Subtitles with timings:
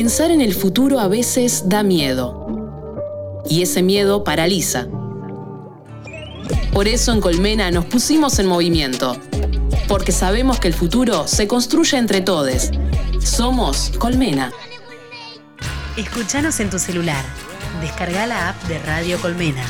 [0.00, 3.44] Pensar en el futuro a veces da miedo.
[3.50, 4.86] Y ese miedo paraliza.
[6.72, 9.14] Por eso en Colmena nos pusimos en movimiento.
[9.88, 12.70] Porque sabemos que el futuro se construye entre todos.
[13.22, 14.50] Somos Colmena.
[15.98, 17.22] Escúchanos en tu celular.
[17.82, 19.66] Descarga la app de Radio Colmena.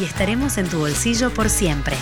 [0.00, 1.96] Y estaremos en tu bolsillo por siempre.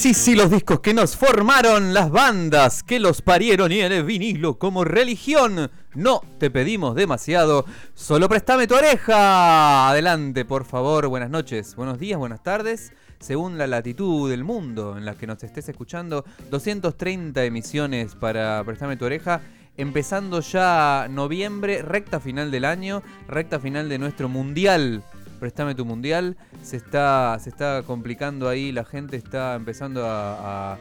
[0.00, 4.58] Sí, sí, los discos que nos formaron, las bandas que los parieron y el vinilo
[4.58, 5.70] como religión.
[5.94, 9.90] No te pedimos demasiado, solo préstame tu oreja.
[9.90, 12.94] Adelante, por favor, buenas noches, buenos días, buenas tardes.
[13.18, 18.96] Según la latitud del mundo en la que nos estés escuchando, 230 emisiones para Préstame
[18.96, 19.42] tu oreja.
[19.76, 25.04] Empezando ya noviembre, recta final del año, recta final de nuestro mundial
[25.40, 26.36] Préstame tu mundial.
[26.62, 30.78] Se está, se está complicando ahí, la gente está empezando a, a-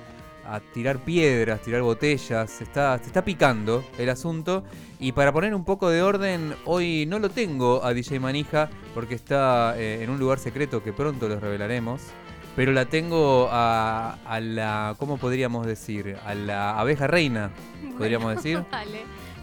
[0.51, 4.63] a tirar piedras, tirar botellas, se está, se está picando el asunto.
[4.99, 9.13] Y para poner un poco de orden, hoy no lo tengo a DJ Manija porque
[9.13, 12.01] está eh, en un lugar secreto que pronto les revelaremos.
[12.55, 16.17] Pero la tengo a, a la, ¿cómo podríamos decir?
[16.25, 17.51] A la abeja reina,
[17.97, 18.63] podríamos decir.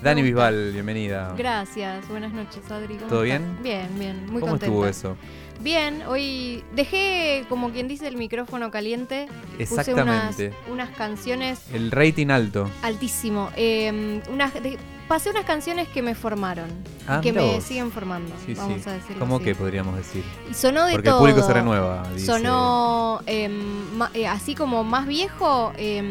[0.03, 0.23] Dani.
[0.23, 1.35] Bisbal, bienvenida.
[1.37, 2.97] Gracias, buenas noches, Adri.
[2.97, 3.41] ¿cómo ¿Todo estás?
[3.41, 3.59] bien?
[3.63, 4.67] Bien, bien, muy ¿Cómo contenta.
[4.67, 5.17] estuvo eso?
[5.61, 9.27] Bien, hoy dejé, como quien dice, el micrófono caliente.
[9.59, 10.51] Exactamente.
[10.51, 12.71] Puse unas, unas canciones El rating alto.
[12.83, 13.51] altísimo.
[13.57, 16.69] eh, unas, de- pasé unas canciones que me formaron.
[17.09, 17.65] Ah, que me vos.
[17.65, 18.33] siguen formando.
[18.45, 18.91] Sí, vamos sí.
[18.91, 19.45] a decirlo ¿Cómo así.
[19.47, 20.23] que podríamos decir?
[20.51, 21.25] Y sonó de Porque todo.
[21.27, 22.07] el público se renueva.
[22.13, 22.27] Dice.
[22.27, 26.05] Sonó, eh, ma- eh, así como más viejo, eh,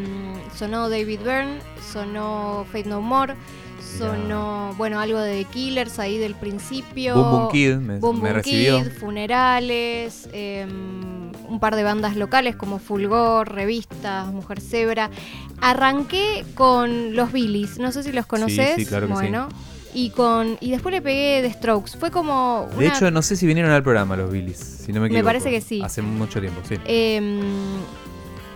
[0.55, 1.59] sonó David Byrne,
[1.93, 3.35] sonó Fate No More,
[3.97, 7.15] sonó, bueno, algo de The Killers ahí del principio.
[7.15, 8.83] Boom Boom Kid me, Boom me Boom recibió.
[8.83, 15.09] Kid, Funerales, eh, un par de bandas locales como Fulgor, Revistas, Mujer Zebra.
[15.61, 18.75] Arranqué con los Billys, no sé si los conoces.
[18.75, 19.19] sí, claro que sí.
[19.19, 19.49] bueno.
[19.93, 21.97] Y con y después le pegué The Strokes.
[21.97, 25.01] Fue como De hecho, no sé si vinieron al programa los Billys, si no me
[25.01, 25.25] Me equivoco.
[25.25, 25.81] parece que sí.
[25.81, 26.75] Hace mucho tiempo, sí.
[26.85, 27.39] Em,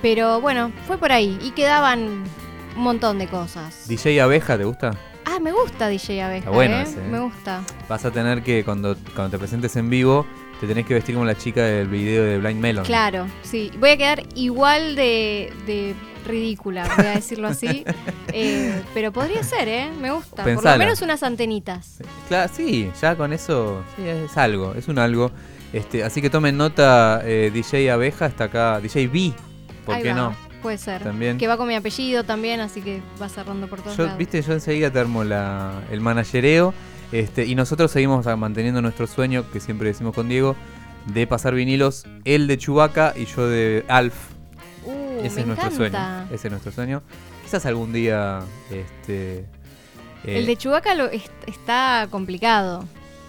[0.01, 1.37] pero bueno, fue por ahí.
[1.41, 1.99] Y quedaban
[2.75, 3.87] un montón de cosas.
[3.87, 4.91] DJ Abeja, ¿te gusta?
[5.39, 6.49] Ah, me gusta DJ Abeja.
[6.49, 6.81] Bueno ¿eh?
[6.81, 7.07] ese, ¿eh?
[7.09, 7.61] Me gusta.
[7.87, 10.25] Vas a tener que, cuando, cuando te presentes en vivo,
[10.59, 12.83] te tenés que vestir como la chica del video de Blind Melon.
[12.83, 13.71] Claro, sí.
[13.79, 15.95] Voy a quedar igual de, de
[16.25, 17.85] ridícula, voy a decirlo así.
[18.31, 19.89] Eh, pero podría ser, ¿eh?
[19.99, 20.43] Me gusta.
[20.43, 21.97] Por lo menos unas antenitas.
[22.27, 25.31] Claro, sí, ya con eso sí, es algo, es un algo.
[25.73, 29.33] Este, así que tomen nota, eh, DJ Abeja está acá, DJ B,
[29.83, 30.48] ¿por Ahí qué va, no?
[30.61, 31.01] Puede ser.
[31.03, 31.37] También.
[31.37, 34.17] Que va con mi apellido también, así que va cerrando por todos Yo, lados.
[34.17, 36.73] viste, yo enseguida te armo la, el managereo.
[37.11, 40.55] Este, y nosotros seguimos ah, manteniendo nuestro sueño, que siempre decimos con Diego,
[41.07, 44.13] de pasar vinilos, él de Chubaca y yo de Alf.
[44.85, 45.75] Uh, Ese me es nuestro encanta.
[46.25, 46.25] sueño.
[46.35, 47.01] Ese es nuestro sueño.
[47.43, 48.41] Quizás algún día.
[48.69, 49.45] Este, eh,
[50.25, 52.83] El de Chewbacca lo, est- está complicado.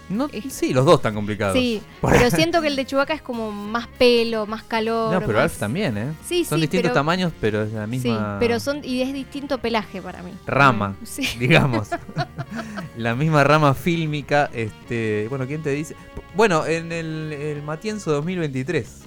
[0.09, 1.55] No, es- sí, los dos están complicados.
[1.55, 5.13] Sí, Por- pero siento que el de Chewbacca es como más pelo, más calor.
[5.13, 6.13] No, pero más- Alf también, ¿eh?
[6.25, 8.37] Sí, Son sí, distintos pero- tamaños, pero es la Sí, misma.
[8.39, 10.31] pero son y es distinto pelaje para mí.
[10.45, 10.89] Rama.
[11.01, 11.27] Mm, Sí.
[11.39, 11.89] digamos.
[12.97, 14.49] la misma rama fílmica.
[14.53, 15.95] Este, bueno, ¿quién te dice?
[16.35, 18.99] Bueno, en el, el Matienzo 2023.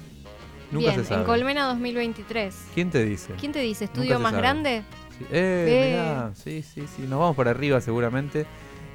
[0.70, 1.20] Nunca Bien, se sabe.
[1.20, 2.54] en Colmena 2023.
[2.74, 3.32] ¿Quién te dice?
[3.38, 3.84] ¿Quién te dice?
[3.84, 4.42] ¿Estudio más sabe.
[4.42, 4.82] grande?
[5.18, 5.24] Sí.
[5.30, 5.90] Eh, Eh.
[5.92, 7.02] mirá, sí, sí, sí.
[7.02, 8.46] Nos vamos para arriba seguramente.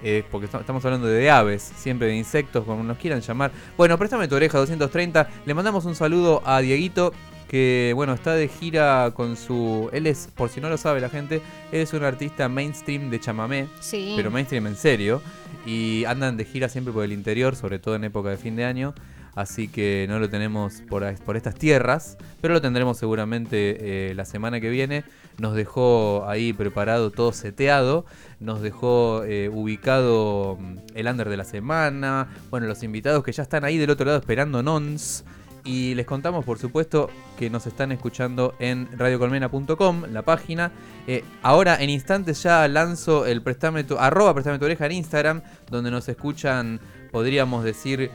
[0.04, 3.52] Eh, porque esta- estamos hablando de aves, siempre de insectos, como nos quieran llamar.
[3.78, 5.30] Bueno, préstame tu oreja 230.
[5.46, 7.14] Le mandamos un saludo a Dieguito,
[7.48, 9.90] que bueno, está de gira con su.
[9.92, 11.42] Él es, por si no lo sabe la gente,
[11.72, 13.68] él es un artista mainstream de chamamé.
[13.80, 14.14] Sí.
[14.16, 15.22] pero mainstream en serio.
[15.66, 18.66] Y andan de gira siempre por el interior, sobre todo en época de fin de
[18.66, 18.94] año.
[19.36, 21.04] Así que no lo tenemos por
[21.38, 25.04] estas tierras, pero lo tendremos seguramente eh, la semana que viene.
[25.40, 28.06] Nos dejó ahí preparado, todo seteado.
[28.40, 32.28] Nos dejó eh, ubicado mm, el under de la semana.
[32.50, 35.24] Bueno, los invitados que ya están ahí del otro lado esperando nons.
[35.64, 40.72] Y les contamos, por supuesto, que nos están escuchando en radiocolmena.com, la página.
[41.06, 45.42] Eh, ahora, en instantes, ya lanzo el préstame tu, arroba préstame tu oreja en Instagram,
[45.70, 46.80] donde nos escuchan,
[47.12, 48.10] podríamos decir,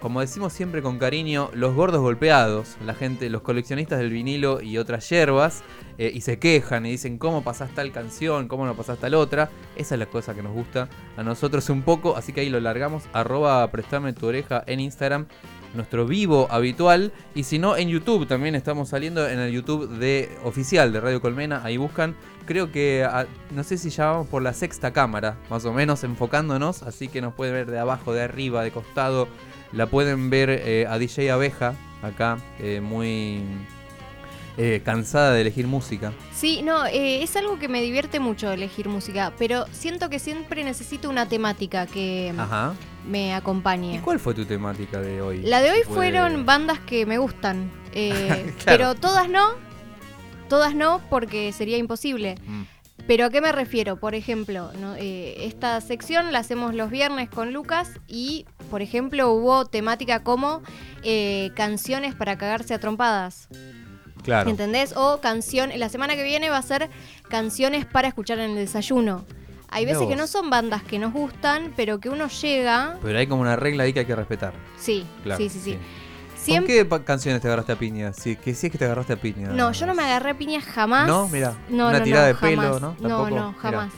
[0.00, 4.78] como decimos siempre con cariño, los gordos golpeados, la gente, los coleccionistas del vinilo y
[4.78, 5.62] otras hierbas,
[5.98, 9.50] eh, y se quejan y dicen cómo pasás tal canción, cómo no pasás tal otra.
[9.76, 12.60] Esa es la cosa que nos gusta a nosotros un poco, así que ahí lo
[12.60, 15.26] largamos, arroba préstame tu oreja en Instagram
[15.74, 17.12] nuestro vivo habitual.
[17.34, 21.20] Y si no, en YouTube también estamos saliendo en el YouTube de oficial de Radio
[21.20, 21.62] Colmena.
[21.64, 22.16] Ahí buscan.
[22.46, 26.02] Creo que ah, no sé si ya vamos por la sexta cámara, más o menos
[26.04, 26.82] enfocándonos.
[26.82, 29.28] Así que nos pueden ver de abajo, de arriba, de costado.
[29.72, 33.42] La pueden ver eh, a DJ Abeja acá, eh, muy
[34.56, 36.12] eh, cansada de elegir música.
[36.34, 40.64] Sí, no, eh, es algo que me divierte mucho elegir música, pero siento que siempre
[40.64, 42.74] necesito una temática que Ajá.
[43.08, 44.00] me ¿Y acompañe.
[44.02, 45.42] cuál fue tu temática de hoy?
[45.42, 48.50] La de hoy Fue- fueron bandas que me gustan, Claro.
[48.64, 49.50] pero todas no,
[50.48, 52.34] todas no porque sería imposible.
[52.46, 52.62] Mm,
[53.10, 53.96] Pero ¿a qué me refiero?
[53.96, 54.94] Por ejemplo, ¿no?
[54.94, 60.62] Eh, esta sección la hacemos los viernes con Lucas y, por ejemplo, hubo temática como
[61.02, 63.48] eh, canciones para cagarse a trompadas.
[64.22, 64.48] claro.
[64.48, 64.94] ¿Entendés?
[64.96, 66.88] O canción, la semana que viene va a ser
[67.28, 69.24] canciones para escuchar en el desayuno.
[69.70, 72.96] Hay veces que no son bandas que nos gustan, pero que uno llega.
[73.02, 74.52] Pero hay como una regla ahí que hay que respetar.
[74.76, 75.38] Sí, Claro.
[75.38, 75.72] sí, sí, sí.
[75.72, 75.80] ¿Con
[76.44, 76.86] Siempre.
[76.88, 78.12] qué canciones te agarraste a piña?
[78.12, 79.48] Sí, que sí es que te agarraste a piña.
[79.50, 81.06] No, yo no me agarré a piña jamás.
[81.06, 82.80] No, mira, No, una no, tirada de pelo, jamás.
[82.80, 82.96] ¿no?
[83.00, 83.92] No, Tampoco, no, jamás.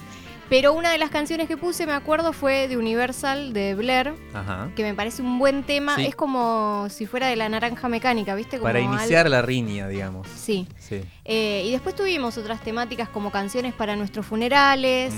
[0.48, 4.68] Pero una de las canciones que puse, me acuerdo, fue de Universal, de Blair, Ajá.
[4.76, 5.96] que me parece un buen tema.
[5.96, 6.04] Sí.
[6.04, 8.58] Es como si fuera de la naranja mecánica, ¿viste?
[8.58, 10.28] Como Para algo- iniciar la riña, digamos.
[10.28, 10.68] Sí.
[10.78, 11.00] Sí.
[11.24, 15.14] Eh, y después tuvimos otras temáticas como canciones para nuestros funerales.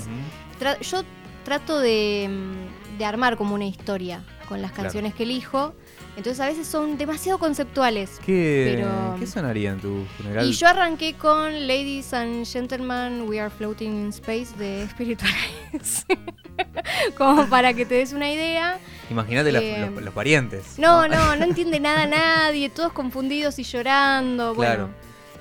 [0.57, 1.03] Tra- yo
[1.43, 4.83] trato de, mm, de armar como una historia con las Claro.
[4.83, 5.75] canciones que elijo.
[6.17, 8.19] Entonces a veces son demasiado conceptuales.
[8.25, 10.47] ¿Qué, Pero- ¿Qué sonaría en tu funeral?
[10.47, 15.31] Y yo arranqué con Ladies and Gentlemen, We Are Floating in Space de Spiritual
[15.73, 16.05] Eyes.
[17.17, 18.79] como para que te des una idea.
[19.09, 20.77] Imagínate eh, los, los parientes.
[20.79, 24.55] No, no, no entiende nada nadie, todos confundidos y llorando.
[24.55, 24.89] Claro.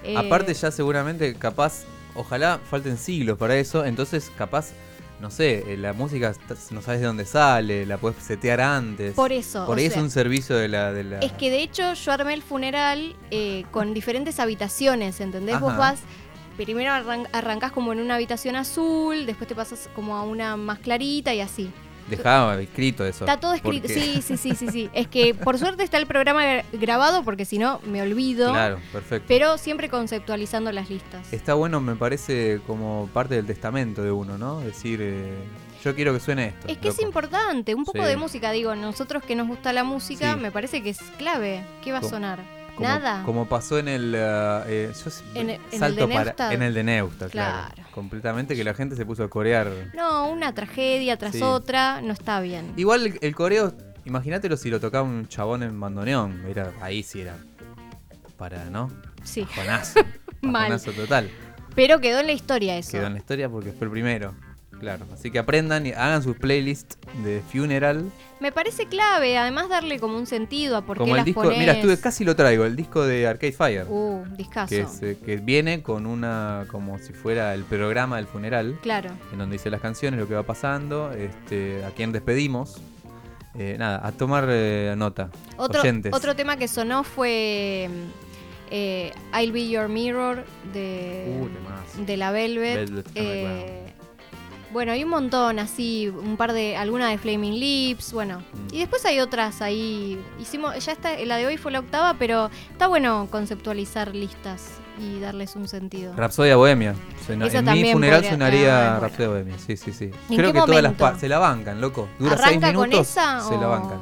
[0.02, 1.84] Bueno, eh, Aparte ya seguramente capaz,
[2.14, 4.72] ojalá falten siglos para eso, entonces capaz,
[5.20, 6.32] no sé, eh, la música
[6.70, 9.15] no sabes de dónde sale, la puedes setear antes.
[9.15, 9.65] Por eso.
[9.67, 10.93] Por o ahí es un servicio de la...
[10.93, 11.19] De la...
[11.20, 15.58] Es que de hecho yo armé el funeral eh, con diferentes habitaciones, ¿entendés?
[15.60, 16.00] Vos vas,
[16.56, 20.79] primero arran- arrancás como en una habitación azul, después te pasas como a una más
[20.81, 21.70] clarita y así.
[22.08, 23.25] Dejaba escrito eso.
[23.25, 23.89] Está todo escrito.
[23.89, 24.91] Sí, sí, sí, sí, sí.
[24.94, 28.51] Es que por suerte está el programa gra- grabado porque si no me olvido.
[28.53, 29.25] Claro, perfecto.
[29.29, 31.32] Pero siempre conceptualizando las listas.
[31.32, 34.61] Está bueno, me parece, como parte del testamento de uno, ¿no?
[34.61, 35.32] Decir, eh,
[35.84, 36.69] yo quiero que suene esto.
[36.69, 38.05] Es que es importante, un poco Sí.
[38.08, 40.41] de música, digo, nosotros que nos gusta la música, Sí.
[40.41, 41.63] me parece que es clave.
[41.82, 42.39] ¿Qué va a sonar?
[42.76, 43.22] Como- Nada.
[43.24, 44.14] Como pasó en el.
[44.14, 46.52] uh, eh, yo En el- en el salto para-.
[46.52, 47.72] En el de Neustadt, claro.
[47.74, 47.88] Claro.
[47.93, 49.70] Completamente que la gente se puso a corear.
[49.94, 51.43] No, una tragedia tras Sí.
[51.43, 52.72] otra, no está bien.
[52.76, 53.72] Igual el, el coreo,
[54.04, 56.44] imagínatelo si lo tocaba un chabón en bandoneón.
[56.48, 57.36] Era, ahí sí era.
[58.36, 58.90] Para, ¿no?
[59.22, 59.46] Sí.
[60.43, 61.31] Bajonazo total.
[61.76, 62.93] Pero quedó en la historia eso.
[62.93, 64.34] Quedó en la historia porque fue el primero.
[64.84, 65.06] Claro.
[65.12, 68.10] Así que aprendan y hagan sus playlists de funeral.
[68.41, 71.43] Me parece clave, además darle como un sentido a por como qué el las disco.
[71.43, 71.58] ponés.
[71.58, 73.86] Mira, estuve casi lo traigo, el disco de Arcade Fire.
[73.88, 74.69] Uh, discazo.
[74.69, 76.67] que, es, eh, que viene con una.
[76.70, 78.79] como si fuera el programa del funeral.
[78.82, 79.10] Claro.
[79.32, 82.82] en donde dice las canciones, lo que va pasando, este, a quién despedimos.
[83.56, 85.31] Eh, nada, a tomar eh, nota.
[85.56, 86.12] Otro, oyentes.
[86.12, 87.88] otro tema que sonó fue
[88.70, 92.76] eh, I'll Be Your Mirror de, Uh, de la Velvet.
[92.91, 93.94] Velvet eh,
[94.74, 98.40] bueno, hay un montón así, un par de, alguna de Flaming Lips, bueno.
[98.40, 98.74] Mm.
[98.74, 100.20] Y después hay otras ahí.
[100.38, 105.20] Hicimos, ya está, la de hoy fue la octava, pero está bueno conceptualizar listas y
[105.20, 106.12] darles un sentido.
[106.16, 106.94] Rapsodia Bohemia.
[107.24, 109.00] Suena- en mi funeral podría- sonaría ah.
[109.00, 109.54] Rapsodia Bohemia.
[109.64, 110.10] Sí, sí, sí.
[110.28, 111.04] ¿En Creo qué que todas las momento?
[111.04, 112.08] partes se la bancan, loco.
[112.19, 113.08] Dura seis ¿Arranca con minutos.
[113.10, 114.00] esa Se la bancan.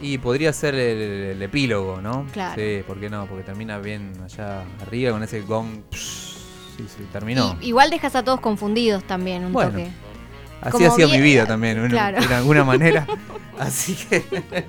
[0.00, 1.00] Y podría ser el,
[1.36, 2.26] el epílogo, ¿no?
[2.32, 2.60] Claro.
[2.60, 3.26] Sí, ¿por qué no?
[3.26, 5.82] Porque termina bien allá arriba con ese gong.
[5.92, 6.21] Psh,
[6.88, 7.56] Sí, sí, terminó.
[7.60, 9.70] Y- igual dejas a todos confundidos también un Bueno.
[9.70, 9.88] toque.
[10.60, 12.20] Así como hacía mi bien- vida también, una- claro.
[12.26, 13.06] de alguna manera.
[13.58, 14.24] Así que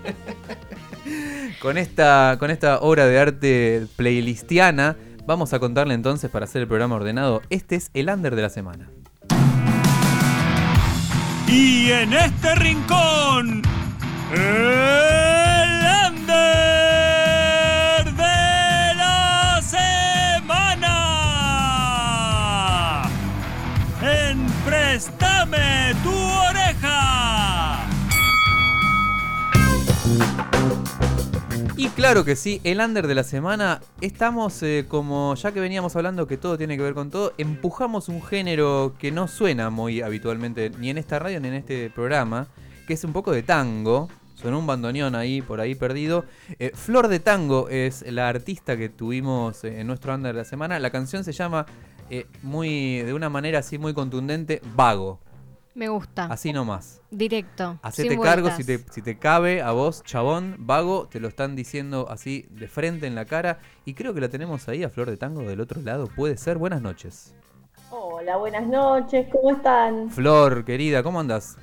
[1.61, 6.67] con esta, con esta obra de arte playlistiana, vamos a contarle entonces para hacer el
[6.67, 7.41] programa ordenado.
[7.49, 8.89] Este es el under de la semana.
[11.47, 13.61] Y en este rincón,
[14.33, 15.42] el
[31.95, 36.27] claro que sí, el under de la semana, estamos eh, como ya que veníamos hablando
[36.27, 40.71] que todo tiene que ver con todo, empujamos un género que no suena muy habitualmente
[40.79, 42.47] ni en esta radio ni en este programa,
[42.87, 44.09] que es un poco de tango.
[44.35, 46.25] Sonó un bandoneón ahí, por ahí perdido.
[46.59, 50.45] Eh, Flor de Tango es la artista que tuvimos eh, en nuestro under de la
[50.45, 50.79] semana.
[50.79, 51.65] La canción se llama,
[52.09, 55.21] eh, muy de una manera así muy contundente, Vago.
[55.75, 56.25] Me gusta.
[56.25, 57.01] Así nomás.
[57.09, 57.79] Directo.
[57.81, 62.07] Hacete cargo si te, si te cabe a vos, chabón, vago, te lo están diciendo
[62.09, 63.59] así de frente en la cara.
[63.85, 66.07] Y creo que la tenemos ahí a Flor de Tango del otro lado.
[66.07, 66.57] Puede ser.
[66.59, 67.35] Buenas noches.
[67.89, 70.09] Hola, buenas noches, ¿cómo están?
[70.09, 71.57] Flor, querida, ¿cómo andas?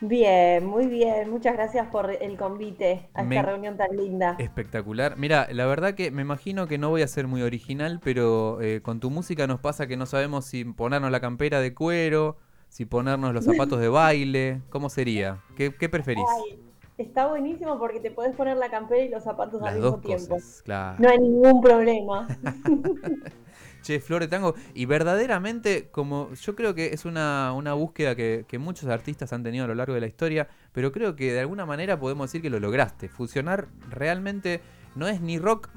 [0.00, 4.36] Bien, muy bien, muchas gracias por el convite a Me- esta reunión tan linda.
[4.38, 5.16] Espectacular.
[5.16, 8.80] Mira, la verdad que me imagino que no voy a ser muy original, pero eh,
[8.82, 12.36] con tu música nos pasa que no sabemos si ponernos la campera de cuero,
[12.74, 14.60] si ponernos los zapatos de baile.
[14.68, 15.38] ¿Cómo sería?
[15.56, 16.24] ¿Qué, qué preferís?
[16.28, 16.58] Ay,
[16.98, 20.08] está buenísimo porque te podés poner la campera y los zapatos Las al dos mismo
[20.08, 20.34] tiempo.
[20.34, 20.96] cosas, claro.
[20.98, 22.26] No hay ningún problema.
[23.82, 24.56] Che, Flor de Tango.
[24.74, 29.44] Y verdaderamente, como yo creo que es una, una búsqueda que, que muchos artistas han
[29.44, 32.42] tenido a lo largo de la historia, pero creo que de alguna manera podemos decir
[32.42, 33.08] que lo lograste.
[33.08, 34.60] Fusionar realmente
[34.96, 35.68] no es ni rock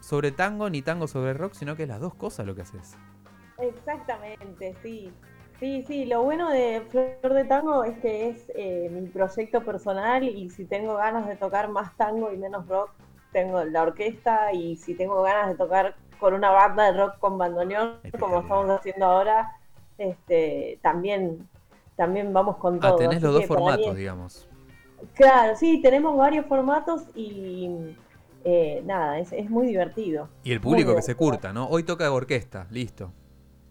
[0.00, 2.94] sobre tango, ni tango sobre rock, sino que es las dos cosas lo que haces.
[3.58, 5.10] Exactamente, sí.
[5.62, 10.24] Sí, sí, lo bueno de Flor de Tango es que es eh, mi proyecto personal
[10.24, 12.90] y si tengo ganas de tocar más tango y menos rock,
[13.32, 17.38] tengo la orquesta y si tengo ganas de tocar con una banda de rock con
[17.38, 19.52] bandoneón, como estamos haciendo ahora,
[19.98, 21.48] este, también,
[21.94, 22.96] también vamos con Ah, todo.
[22.98, 24.48] tenés Así los dos formatos, es- digamos.
[25.14, 27.70] Claro, sí, tenemos varios formatos y
[28.44, 30.28] eh, nada, es, es muy divertido.
[30.42, 31.68] Y el público que se curta, ¿no?
[31.68, 33.12] Hoy toca orquesta, listo.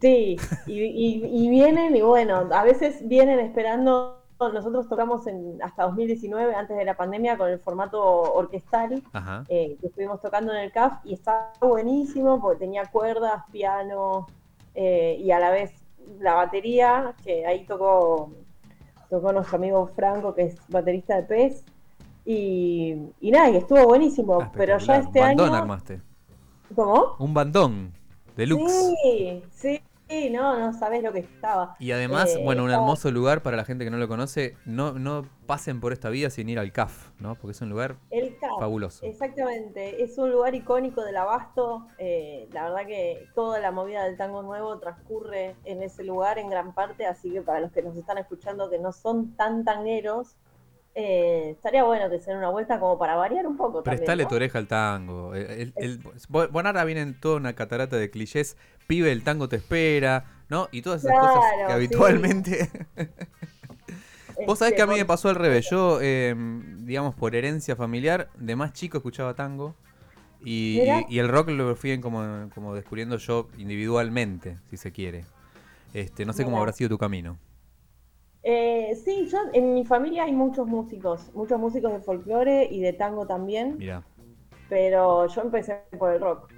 [0.02, 4.18] Sí, y, y- y vienen, y bueno, a veces vienen esperando.
[4.38, 9.00] Nosotros tocamos en, hasta 2019, antes de la pandemia, con el formato orquestal,
[9.48, 14.26] eh, que estuvimos tocando en el CAF, y estaba buenísimo porque tenía cuerdas, piano,
[14.74, 15.70] eh, y a la vez
[16.18, 18.32] la batería, que ahí tocó,
[19.08, 21.64] tocó nuestro amigo Franco, que es baterista de PES,
[22.24, 25.56] y, y nada, y estuvo buenísimo, Ah, pero ya este Un bandón año...
[25.58, 26.00] armaste.
[26.74, 27.14] ¿Cómo?
[27.20, 27.92] Un bandón.
[28.36, 28.72] Deluxe.
[29.04, 29.80] Sí, sí,
[30.30, 31.76] no, no sabes lo que estaba.
[31.78, 34.56] Y además, Eh, bueno, un hermoso lugar para la gente que no lo conoce.
[34.64, 37.34] No, no pasen por esta vida sin ir al CAF, ¿no?
[37.34, 39.04] Porque es un lugar El CAF, fabuloso.
[39.04, 40.02] exactamente.
[40.02, 41.86] Es un lugar icónico del abasto.
[41.98, 46.48] eh, la verdad que toda la movida del tango nuevo transcurre en ese lugar en
[46.50, 50.36] gran parte, así que para los que nos están escuchando que no son tan tangueros,
[50.94, 54.24] eh, estaría bueno que se den una vuelta como para variar un poco también, Prestale
[54.24, 54.28] ¿no?
[54.28, 55.34] tu oreja al tango.
[55.34, 58.58] El, el- el- bueno, ahora vienen toda una catarata de clichés.
[58.86, 60.68] Pibe, el tango te espera, ¿no?
[60.72, 61.72] Y todas esas cosas que sí.
[61.72, 62.70] habitualmente.
[64.46, 65.68] Vos sabés Este, que a mí me con- pasó al revés.
[65.70, 66.34] Yo, eh,
[66.80, 69.74] digamos, por herencia familiar, de más chico escuchaba tango.
[70.44, 71.00] Y, Mirá.
[71.08, 75.24] y- y el rock lo fui como, como descubriendo yo individualmente, si se quiere.
[75.94, 77.38] Este, no sé cómo habrá sido tu camino.
[78.42, 82.92] Eh, sí, yo en mi familia hay muchos músicos, muchos músicos de folclore y de
[82.92, 84.02] tango también, Mira.
[84.68, 86.50] pero yo empecé por el rock.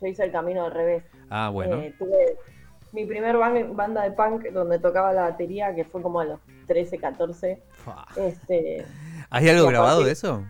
[0.00, 1.04] Yo hice el camino al revés.
[1.30, 1.76] Ah, bueno.
[1.80, 2.36] Eh, tuve
[2.92, 6.40] mi primer ban- banda de punk donde tocaba la batería, que fue como a los
[6.66, 7.62] 13, 14.
[7.70, 8.06] Fa.
[8.16, 8.84] Este,
[9.30, 10.44] ¿Hay algo grabado de eso?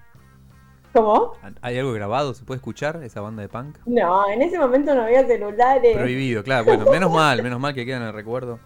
[0.92, 1.32] ¿Cómo?
[1.60, 2.32] ¿Hay algo grabado?
[2.32, 3.78] ¿Se puede escuchar esa banda de punk?
[3.84, 5.96] No, en ese momento no había celulares.
[5.96, 6.64] Prohibido, claro.
[6.64, 8.58] Bueno, menos mal, menos mal que queda en el recuerdo.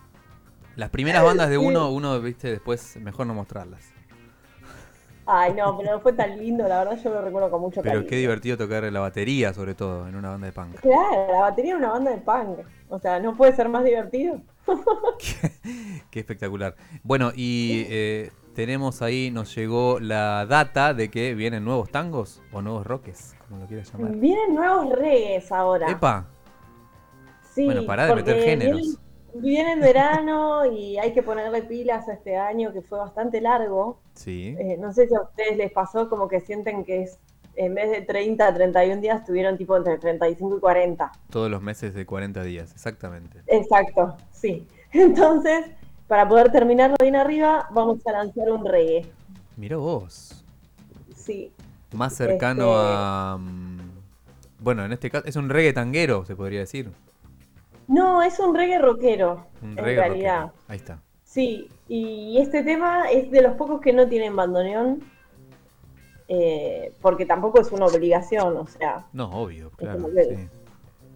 [0.77, 3.93] Las primeras bandas de uno, uno, viste, después mejor no mostrarlas.
[5.33, 7.95] Ay, no, pero no fue tan lindo, la verdad yo lo recuerdo con mucho Pero
[7.95, 8.09] cariño.
[8.11, 10.81] qué divertido tocar la batería, sobre todo, en una banda de punk.
[10.81, 12.59] Claro, la batería era una banda de punk.
[12.89, 14.41] O sea, no puede ser más divertido.
[16.11, 16.75] Qué espectacular.
[17.05, 22.61] Bueno, y eh, tenemos ahí, nos llegó la data de que vienen nuevos tangos o
[22.61, 24.17] nuevos roques, como lo quieras llamar.
[24.17, 25.89] Vienen nuevos reggaes ahora.
[25.89, 26.27] ¡Epa!
[27.55, 28.81] Sí, Bueno, pará de meter géneros.
[28.81, 28.99] Viene,
[29.35, 33.99] viene en verano y hay que ponerle pilas a este año que fue bastante largo.
[34.15, 34.55] Sí.
[34.59, 37.19] Eh, no sé si a ustedes les pasó como que sienten que es
[37.57, 41.13] en vez de 30 a 31 días tuvieron tipo entre 35 y 40.
[41.31, 43.41] Todos los meses de 40 días, exactamente.
[43.47, 44.67] Exacto, sí.
[44.93, 45.67] Entonces,
[46.07, 49.07] para poder terminarlo bien arriba, vamos a lanzar un reggae.
[49.57, 50.45] Mira vos.
[51.15, 51.53] Sí.
[51.93, 53.37] Más cercano Este- a...
[53.39, 53.79] mm,
[54.61, 56.91] Bueno, en este caso es un reggae tanguero, se podría decir.
[57.91, 60.41] No, es un reggae rockero, Un en reggae realidad.
[60.43, 60.63] rockero.
[60.69, 61.03] Ahí está.
[61.25, 65.03] Sí, y este tema es de los pocos que no tienen bandoneón,
[66.29, 70.09] eh, porque tampoco es una obligación, o sea, No, obvio, claro.
[70.15, 70.49] sí.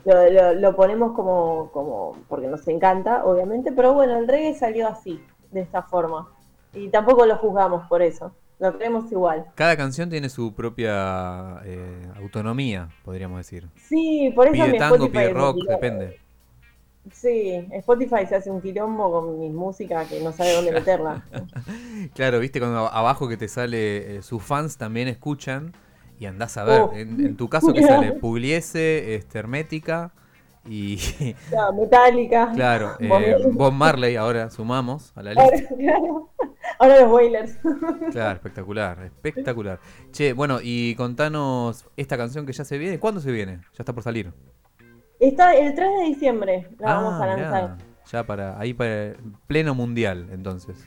[0.05, 4.89] lo, lo- lo ponemos como, como, porque nos encanta, obviamente, pero bueno, el reggae salió
[4.89, 5.21] así,
[5.53, 6.29] de esta forma,
[6.73, 9.47] y tampoco lo juzgamos por eso, lo creemos igual.
[9.55, 13.69] Cada canción tiene su propia eh, autonomía, podríamos decir.
[13.77, 16.19] Sí, por eso Pide tango, pide rock, depende.
[17.13, 21.23] Sí, Spotify se hace un quilombo con mi música que no sabe dónde meterla.
[22.15, 25.73] Claro, viste cuando ab- abajo que te sale, eh, sus fans también escuchan
[26.19, 26.81] y andás a ver.
[26.83, 26.93] Oh.
[26.95, 30.13] En, en tu caso que sale Pugliese, este, Hermética
[30.67, 30.97] y
[31.51, 32.51] Claro, Metallica.
[32.55, 35.75] claro, eh, Bob- Marley ahora sumamos a la Ahora, lista.
[35.77, 36.31] claro,
[36.79, 37.59] ahora los Wailers.
[38.13, 39.79] Claro, espectacular, espectacular.
[40.11, 42.99] Che, bueno, y contanos esta canción que ya se viene.
[42.99, 43.59] ¿Cuándo se viene?
[43.73, 44.33] Ya está por salir.
[45.21, 47.63] Está el 3 de diciembre, la vamos a Ah, lanzar.
[47.63, 47.79] mirá,
[48.11, 49.15] ya para ahí para
[49.47, 50.87] pleno mundial, entonces.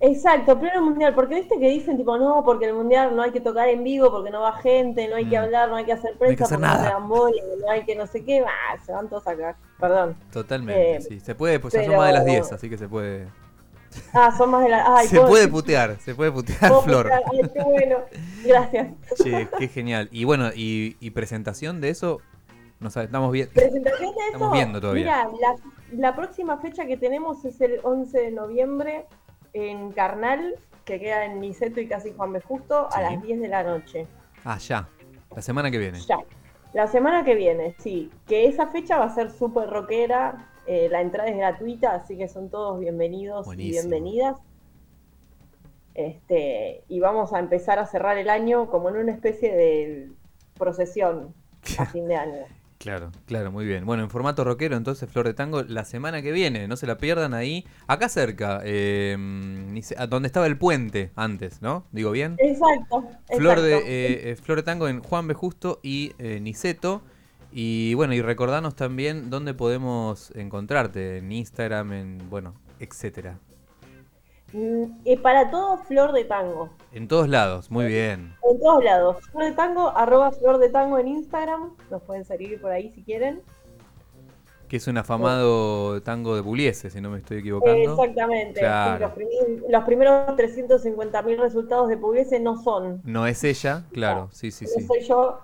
[0.00, 3.40] Exacto, pleno mundial, porque viste que dicen tipo, no, porque el mundial no hay que
[3.40, 5.42] tocar en vivo, porque no va gente, no hay que Mm.
[5.44, 6.98] hablar, no hay que hacer No hay que prensa, hacer porque no nada.
[6.98, 8.50] bola, no hay que no sé qué, bah,
[8.84, 10.16] se van todos acá, perdón.
[10.32, 11.20] Totalmente, Eh, sí.
[11.20, 13.28] Se puede, pues ya son más de las 10, así que se puede.
[14.12, 14.96] Ah, son más de la...
[14.96, 17.04] Ay, se puede putear, se puede putear, Flor.
[17.04, 17.96] putear, Ay, qué bueno,
[18.44, 18.88] gracias.
[19.22, 20.08] Che, qué genial.
[20.10, 22.20] Y bueno, y, y presentación de eso,
[22.84, 23.48] no estamos bien.
[23.52, 25.28] Presentación de Estamos eso, viendo todavía.
[25.32, 25.56] Mira, la,
[26.10, 29.06] la próxima fecha que tenemos es el 11 de noviembre
[29.52, 32.40] en Carnal, que queda en Niceto y casi Juan B.
[32.40, 34.06] Justo, a las 10 de la noche.
[34.44, 34.88] Ah, ya.
[35.34, 35.98] La semana que viene.
[36.00, 36.18] Ya.
[36.74, 38.10] La semana que viene, sí.
[38.26, 40.50] Que esa fecha va a ser súper rockera.
[40.66, 43.70] eh, la entrada es gratuita, así que son todos bienvenidos Buenísimo.
[43.70, 44.36] y bienvenidas.
[45.94, 50.10] Este, y vamos a empezar a cerrar el año como en una especie de
[50.58, 51.34] procesión
[51.78, 52.44] a fin de año.
[52.78, 53.86] Claro, claro, muy bien.
[53.86, 56.98] Bueno, en formato rockero, entonces Flor de Tango, la semana que viene, no se la
[56.98, 59.16] pierdan ahí, acá cerca, eh,
[60.08, 61.86] donde estaba el puente antes, ¿no?
[61.92, 62.36] Digo bien.
[62.38, 63.08] Exacto.
[63.36, 63.90] Flor de, exacto.
[63.90, 65.34] eh, eh, Flor de Tango en Juan B.
[65.34, 67.02] Justo y eh, Niceto.
[67.52, 73.38] Y bueno, y recordanos también dónde podemos encontrarte, en Instagram, en, bueno, etcétera.
[75.04, 76.70] Y para todo, Flor de Tango.
[76.92, 78.34] En todos lados, muy bien.
[78.48, 79.16] En todos lados.
[79.32, 81.70] Flor de Tango, arroba Flor de Tango en Instagram.
[81.90, 83.42] Nos pueden seguir por ahí si quieren.
[84.68, 87.92] Que es un afamado tango de Pugliese, si no me estoy equivocando.
[87.92, 88.60] Exactamente.
[88.60, 93.00] sí, los, prim- los primeros 350.000 resultados de Pugliese no son.
[93.04, 94.80] No es ella, claro, sí, sí, sí.
[94.82, 95.40] No soy yo.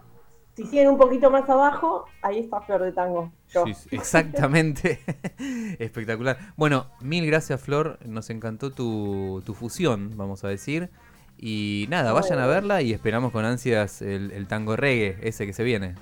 [0.56, 3.32] Si siguen un poquito más abajo, ahí está Flor de Tango.
[3.48, 3.64] Yo.
[3.66, 5.00] Sí, exactamente.
[5.78, 6.38] Espectacular.
[6.56, 7.98] Bueno, mil gracias, Flor.
[8.04, 10.90] Nos encantó tu, tu fusión, vamos a decir.
[11.38, 15.54] Y nada, vayan a verla y esperamos con ansias el, el tango reggae, ese que
[15.54, 15.94] se viene.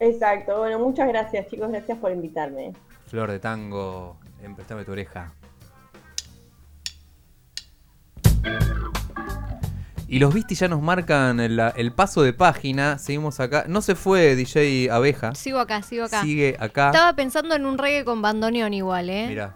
[0.00, 0.58] Exacto.
[0.58, 1.70] Bueno, muchas gracias, chicos.
[1.70, 2.72] Gracias por invitarme.
[3.06, 5.32] Flor de tango, en Préstame tu oreja.
[10.06, 12.98] Y los Visti ya nos marcan el, el paso de página.
[12.98, 13.64] Seguimos acá.
[13.68, 15.34] No se fue DJ Abeja.
[15.34, 16.22] Sigo acá, sigo acá.
[16.22, 16.86] Sigue acá.
[16.86, 19.26] Estaba pensando en un reggae con bandoneón igual, ¿eh?
[19.28, 19.54] Mira,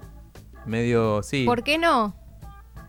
[0.66, 1.22] medio.
[1.22, 1.44] Sí.
[1.44, 2.16] ¿Por qué no?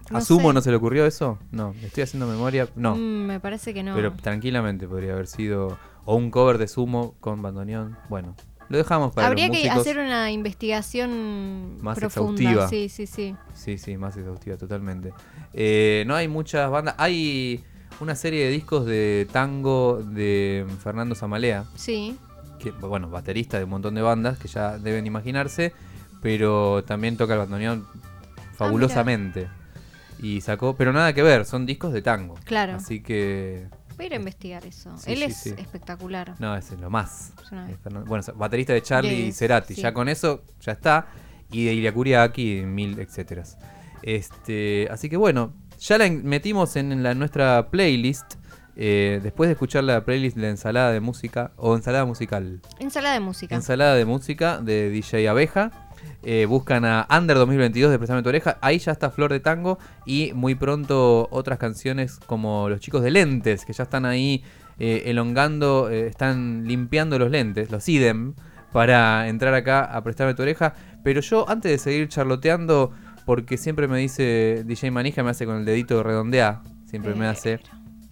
[0.10, 0.54] No ¿A Sumo sé.
[0.56, 1.38] no se le ocurrió eso?
[1.52, 2.68] No, estoy haciendo memoria.
[2.76, 2.96] No.
[2.96, 3.94] Mm, me parece que no.
[3.94, 5.78] Pero tranquilamente podría haber sido.
[6.06, 7.98] O un cover de Sumo con bandoneón.
[8.10, 8.36] Bueno,
[8.70, 12.42] lo dejamos para Habría los que hacer una investigación Más profunda.
[12.42, 12.68] exhaustiva.
[12.70, 13.36] Sí, sí, sí.
[13.54, 15.12] Sí, sí, más exhaustiva, totalmente.
[15.54, 16.96] Eh, no hay muchas bandas.
[16.98, 17.64] Hay
[18.00, 22.16] una serie de discos de tango de Fernando Zamalea, Sí.
[22.60, 25.74] que, bueno, baterista de un montón de bandas que ya deben imaginarse,
[26.22, 27.86] pero también toca el bandoneón
[28.56, 29.48] fabulosamente.
[30.22, 32.36] y sacó, pero nada que ver, son discos de tango.
[32.44, 32.74] Claro.
[32.76, 33.68] Así que,
[34.00, 34.98] Voy a ir a investigar eso.
[34.98, 35.50] Sí, Él sí, es sí.
[35.58, 36.34] espectacular.
[36.40, 37.34] no, es lo más.
[38.08, 41.08] Bueno, baterista de Charlie y De- Cerati, ya con eso ya está.
[41.52, 43.58] Y de Iriakuriaki, mil etcéteras.
[44.02, 48.36] Este, así que bueno, Ya la metimos en la, nuestra playlist.
[48.78, 52.62] eh, después de escuchar la playlist de la ensalada de música o ensalada musical.
[52.80, 53.54] Ensalada de música.
[53.56, 55.72] Ensalada de música de DJ Abeja.
[56.24, 58.58] Eh, buscan a Under 2022 de Préstame tu oreja.
[58.62, 59.80] Ahí ya está Flor de Tango.
[60.06, 64.44] Y muy pronto otras canciones como Los chicos de lentes, que ya están ahí
[64.80, 68.34] eh, elongando, eh, están limpiando los lentes, los idem,
[68.72, 70.74] para entrar acá a Prestarme tu oreja.
[71.04, 72.92] Pero yo, antes de seguir charloteando,
[73.26, 76.62] porque siempre me dice DJ Manija, me hace con el dedito redondear.
[76.86, 77.60] Siempre me hace.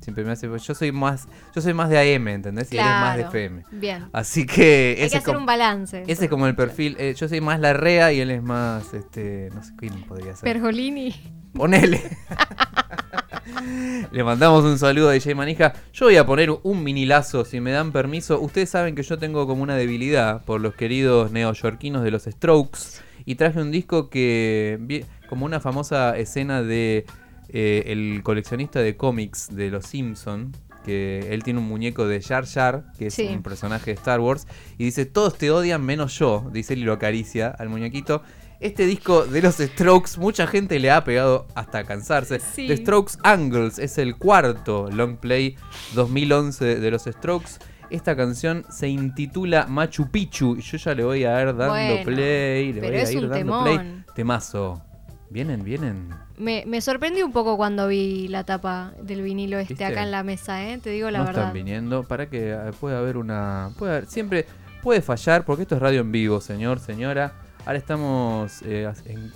[0.07, 0.47] Siempre me hace.
[0.47, 1.27] Yo soy más.
[1.53, 2.71] Yo soy más de AM, ¿entendés?
[2.71, 3.37] Y él es más de Claro.
[3.37, 3.63] FM.
[3.73, 4.05] Bien.
[4.13, 6.03] Así que Hay ese que hacer como- un balance.
[6.07, 6.95] ese es como el perfil.
[6.97, 10.33] eh, yo soy más la rea y él es más, este, no sé quién podría
[10.33, 10.43] ser.
[10.53, 11.13] Pergolini.
[11.53, 12.01] Ponele.
[14.11, 15.73] Le mandamos un saludo a DJ Manija.
[15.91, 18.39] Yo voy a poner un minilazo, si me dan permiso.
[18.39, 22.79] Ustedes saben que yo tengo como una debilidad por los queridos neoyorquinos de los Strokes.
[23.25, 27.05] Y traje un disco que, como una famosa escena de
[27.49, 30.51] eh, el coleccionista de cómics de los Simpson
[30.86, 33.27] que él tiene un muñeco de Jar Jar, que es Sí.
[33.27, 36.83] un personaje de Star Wars, y dice, todos te odian menos yo, dice él y
[36.83, 38.21] lo acaricia al muñequito.
[38.62, 42.39] Este disco de los Strokes, mucha gente le ha pegado hasta cansarse.
[42.39, 42.67] Sí.
[42.67, 45.57] The Strokes Angles es el cuarto long play
[45.93, 47.60] 2011 de los Strokes.
[47.89, 52.03] Esta canción se intitula Machu Picchu y yo ya le voy a ir dando Bueno,
[52.05, 54.03] play, le pero voy a es ir un dando play.
[54.15, 54.81] Temazo.
[55.29, 56.09] Vienen, vienen.
[56.37, 59.85] Me, me sorprendí un poco cuando vi la tapa del vinilo este ¿Viste?
[59.85, 60.77] acá en la mesa, ¿eh?
[60.77, 61.41] Te digo la no verdad.
[61.43, 64.45] están viniendo para que eh, pueda haber una puede haber- siempre
[64.81, 67.33] puede fallar porque esto es radio en vivo señor señora
[67.65, 69.33] ahora estamos eh, en-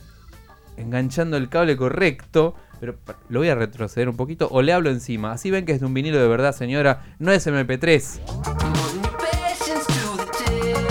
[0.78, 2.96] enganchando el cable correcto pero
[3.28, 5.86] lo voy a retroceder un poquito o le hablo encima así ven que es de
[5.88, 8.20] un vinilo de verdad señora no es MP3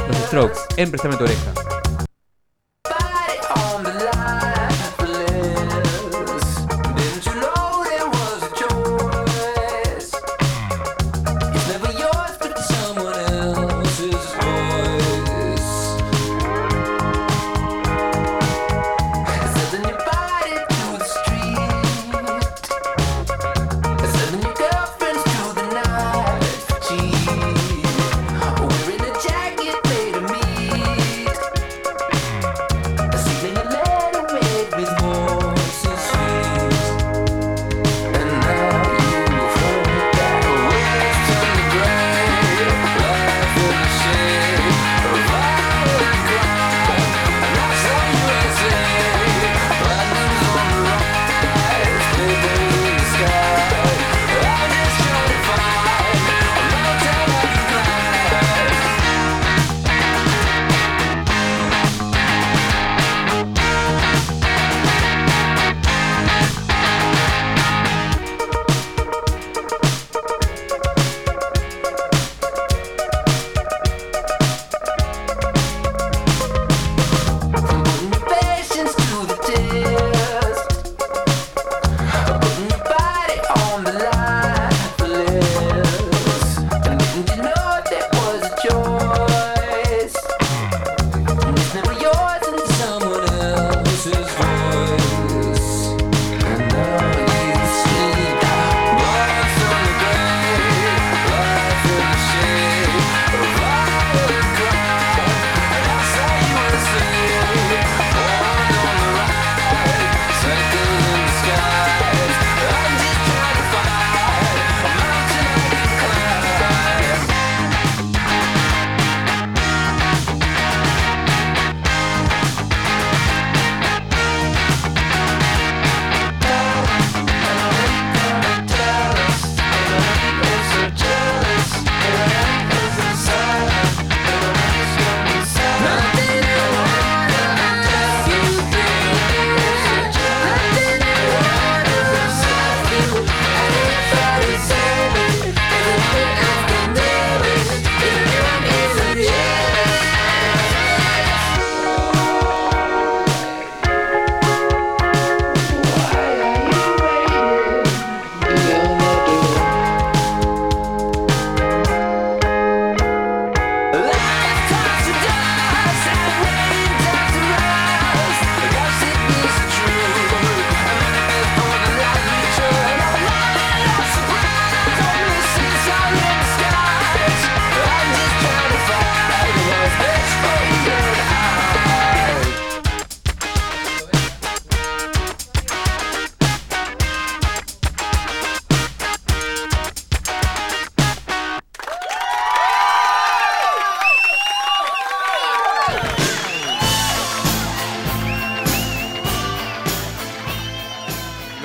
[0.08, 1.52] los Strokes en Préstame tu oreja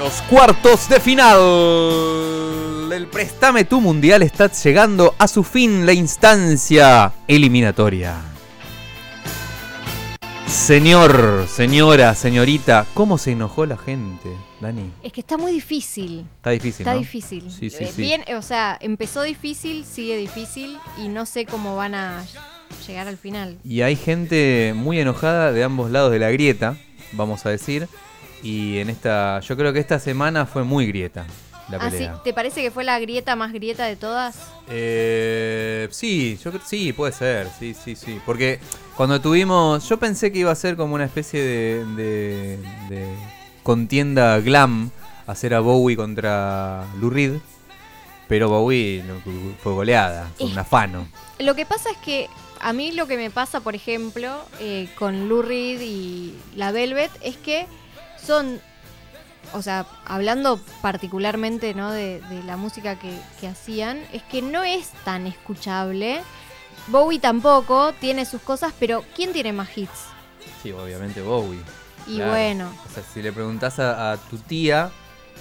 [0.05, 1.39] Los cuartos de final.
[2.93, 8.13] El Préstame tu Mundial está llegando a su fin la instancia eliminatoria.
[10.45, 14.29] Señor, señora, señorita, ¿cómo se enojó la gente,
[14.61, 14.91] Dani?
[15.01, 16.27] Es que está muy difícil.
[16.35, 16.99] Está difícil, Está ¿no?
[16.99, 17.49] difícil.
[17.49, 17.99] Sí, sí, Eh, sí.
[18.03, 22.23] Bien, o sea, empezó difícil, sigue difícil y no sé cómo van a
[22.87, 23.57] llegar al final.
[23.63, 26.77] Y hay gente muy enojada de ambos lados de la grieta,
[27.13, 27.87] vamos a decir.
[28.43, 31.25] Y en esta, yo creo que esta semana fue muy grieta
[31.69, 31.97] la Ah, ¿sí?
[31.97, 32.21] pelea.
[32.23, 34.35] ¿Te parece que fue la grieta más grieta de todas?
[34.69, 38.19] Eh, sí, yo sí, puede ser, sí, sí, sí.
[38.25, 38.59] Porque
[38.95, 42.57] cuando tuvimos, yo pensé que iba a ser como una especie de, de,
[42.89, 43.07] de
[43.63, 44.91] contienda glam,
[45.25, 47.33] hacer a Bowie contra Lou Reed,
[48.27, 49.03] pero Bowie
[49.63, 51.07] fue goleada, fue un afano.
[51.39, 55.27] Lo que pasa es que a mí lo que me pasa, por ejemplo, eh, con
[55.29, 57.65] Lou Reed y la Velvet es que
[58.25, 58.59] son,
[59.53, 61.91] o sea, hablando particularmente ¿no?
[61.91, 66.21] de, de la música que, que hacían, es que no es tan escuchable.
[66.87, 70.05] Bowie tampoco tiene sus cosas, pero ¿quién tiene más hits?
[70.61, 71.59] Sí, obviamente Bowie.
[72.07, 72.31] Y Claro.
[72.31, 74.91] bueno, O sea, si le preguntás a, a tu tía,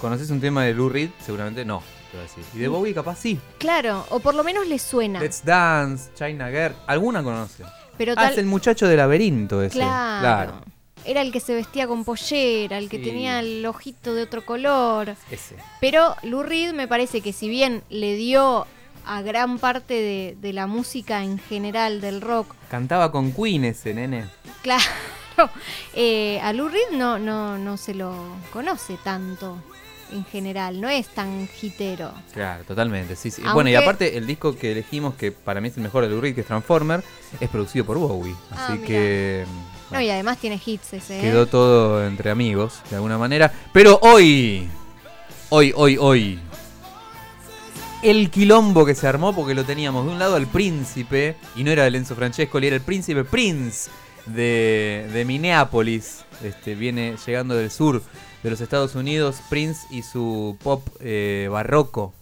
[0.01, 1.11] ¿conoces un tema de Lou Reed?
[1.23, 2.43] Seguramente no, te va a decir.
[2.55, 3.39] Y de Bowie capaz sí.
[3.59, 5.19] claro, o por lo menos le suena.
[5.19, 7.63] Let's Dance, China Girl, alguna conoce.
[7.97, 9.77] Pero Ah, tal, es el muchacho del laberinto ese.
[9.77, 10.61] claro,
[11.05, 13.03] Era el que se vestía con pollera, el que Sí.
[13.03, 15.15] tenía el ojito de otro color.
[15.29, 15.55] Ese.
[15.79, 18.65] Pero Lou Reed me parece que si bien le dio
[19.05, 23.93] a gran parte de, de la música en general del rock, Cantaba con Queen ese,
[23.93, 24.25] nene.
[24.63, 24.83] claro,
[25.93, 28.15] eh, a Lou Reed no, no, no se lo
[28.51, 29.57] conoce tanto
[30.11, 32.11] en general, no es tan hitero.
[32.33, 33.41] Claro, totalmente, sí, sí.
[33.41, 36.09] Aunque- Bueno, y aparte el disco que elegimos, que para mí es el mejor de
[36.09, 37.03] Lou Reed, que es Transformer,
[37.39, 38.35] es producido por Bowie.
[38.51, 38.87] Ah, Así mira.
[38.87, 39.45] que
[39.91, 41.21] No, y además tiene hits ese, ¿eh?
[41.21, 43.51] quedó todo entre amigos, de alguna manera.
[43.71, 44.67] Pero hoy,
[45.49, 46.39] hoy, hoy, hoy,
[48.01, 51.71] el quilombo que se armó, porque lo teníamos de un lado al príncipe, y no
[51.71, 53.89] era el Enzo Francescoli, era el príncipe Prince
[54.25, 56.25] de, de Minneapolis.
[56.43, 58.01] Este, viene llegando del sur
[58.43, 62.13] de los Estados Unidos, Prince y su pop eh, barroco.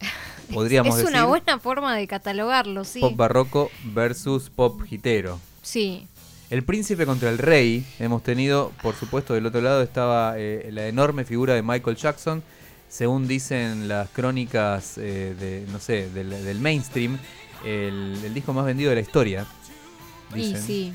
[0.52, 1.14] Podríamos es decir.
[1.14, 3.00] una buena forma de catalogarlo, sí.
[3.00, 5.38] Pop barroco versus pop hitero.
[5.62, 6.08] Sí,
[6.50, 7.84] El príncipe contra el rey.
[7.98, 12.42] Hemos tenido, por supuesto, del otro lado estaba eh, la enorme figura de Michael Jackson.
[12.88, 17.18] Según dicen las crónicas eh, de, no sé, del, del mainstream,
[17.64, 19.46] el, el disco más vendido de la historia.
[20.34, 20.94] y sí.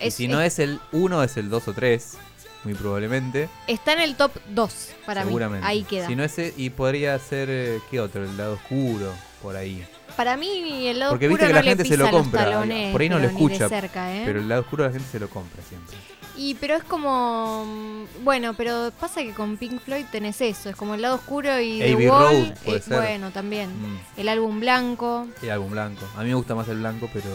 [0.00, 2.16] Y Es- si no es el 1, es el 2 o 3,
[2.62, 3.48] muy probablemente.
[3.66, 5.64] Está en el top 2 para seguramente.
[5.66, 5.70] mí.
[5.72, 6.06] Ahí queda.
[6.06, 8.22] Si no es, y podría ser, eh, ¿qué otro?
[8.24, 9.84] El lado oscuro, por ahí.
[10.16, 12.44] Para mí el lado Porque oscuro viste que no la gente se lo compra.
[12.44, 13.68] talones, por ahí no lo escucha.
[13.68, 14.22] cerca, ¿eh?
[14.24, 15.96] Pero el lado oscuro la gente se lo compra siempre.
[16.36, 20.74] Y pero es como mm, bueno, pero pasa que con Pink Floyd tenés eso, es
[20.76, 22.08] como el lado oscuro y The Wall,
[22.48, 22.96] Road, puede eh, ser.
[22.96, 23.70] bueno, también.
[23.70, 23.98] Mm.
[24.20, 26.04] El álbum blanco, El álbum blanco.
[26.16, 27.26] A mí me gusta más el blanco, pero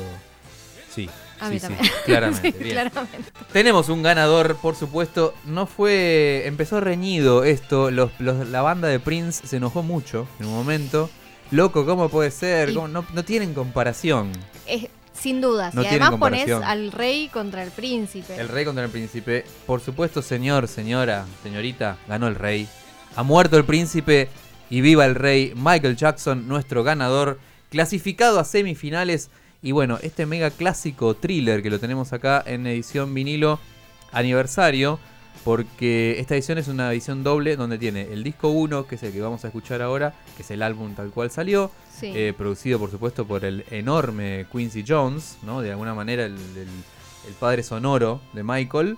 [0.94, 1.10] sí.
[1.40, 1.94] a sí, mí sí, también.
[2.06, 2.52] claramente.
[2.52, 2.72] Sí, bien.
[2.72, 3.32] claramente.
[3.54, 5.34] Tenemos un ganador, por supuesto.
[5.46, 6.44] No fue.
[6.46, 7.92] Empezó reñido esto.
[7.92, 11.10] Los, los- la banda de Prince se enojó mucho en un momento.
[11.52, 12.70] Loco, ¿cómo puede ser?
[12.70, 12.88] Y- ¿Cómo?
[12.88, 14.32] No, no tienen comparación.
[14.68, 15.74] Es, sin dudas.
[15.74, 18.36] No y además pones al rey contra el príncipe.
[18.40, 19.46] El rey contra el príncipe.
[19.66, 22.68] Por supuesto, señor, señora, señorita, ganó el rey.
[23.16, 24.30] Ha muerto el príncipe
[24.70, 25.54] y viva el rey.
[25.56, 29.30] Michael Jackson, nuestro ganador, clasificado a semifinales.
[29.62, 33.60] Y bueno, este mega clásico thriller que lo tenemos acá en edición vinilo
[34.12, 35.00] aniversario.
[35.44, 39.14] Porque esta edición es una edición doble donde tiene el disco 1, que es el
[39.14, 41.72] que vamos a escuchar ahora, que es el álbum tal cual salió.
[41.98, 42.12] Sí.
[42.16, 45.62] Eh, producido por supuesto por el enorme Quincy Jones, ¿no?
[45.62, 46.68] De alguna manera el, el-
[47.28, 48.98] el padre sonoro de Michael.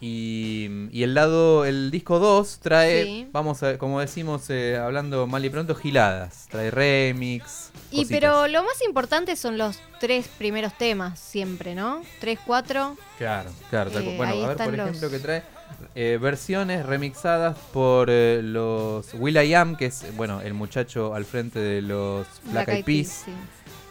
[0.00, 3.28] Y, y el lado, el disco 2 trae, Sí.
[3.32, 6.46] vamos a, como decimos eh, hablando mal y pronto, giladas.
[6.50, 7.70] Trae remix.
[7.90, 8.08] y cositas.
[8.10, 12.02] pero lo más importante son los tres primeros temas siempre, ¿no?
[12.20, 12.96] Tres, cuatro.
[13.16, 13.90] Claro, claro.
[13.98, 15.42] Eh, bueno, a ver, por los- ejemplo, que trae
[15.94, 21.24] eh, versiones remixadas por eh, los Will I Am, que es, bueno, el muchacho al
[21.24, 23.22] frente de los Black, Eyed Peas.
[23.24, 23.32] sí.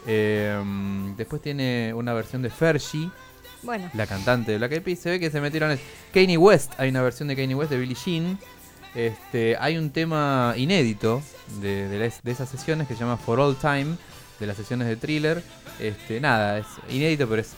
[0.06, 3.10] Eh, mm, después tiene una versión de Fergie,
[3.62, 5.00] Bueno, la cantante de Black Eyed Peas.
[5.00, 5.72] Se ve que se metieron.
[5.72, 5.80] en-
[6.14, 8.38] Kanye West, hay una versión de Kanye West de Billie Jean.
[8.96, 11.22] Este, hay un tema inédito
[11.62, 13.96] de, de, las- de esas sesiones que se llama For All Time,
[14.40, 15.42] de las sesiones de thriller.
[15.80, 17.54] Este, nada, es inédito, pero es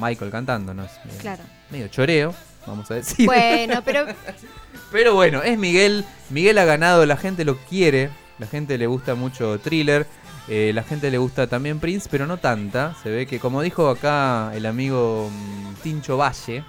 [0.00, 0.84] Michael cantando, ¿no?
[0.84, 1.42] Es medio, claro.
[1.70, 2.34] medio choreo,
[2.66, 3.26] vamos a decir.
[3.26, 4.06] Bueno, pero
[4.92, 6.04] Pero bueno, es Miguel.
[6.30, 8.10] Miguel ha ganado, la gente lo quiere.
[8.38, 10.06] La gente le gusta mucho thriller.
[10.48, 12.94] eh, la gente le gusta también Prince, pero no tanta.
[13.02, 16.62] Se ve que, como dijo acá el amigo mm, Tincho Valle,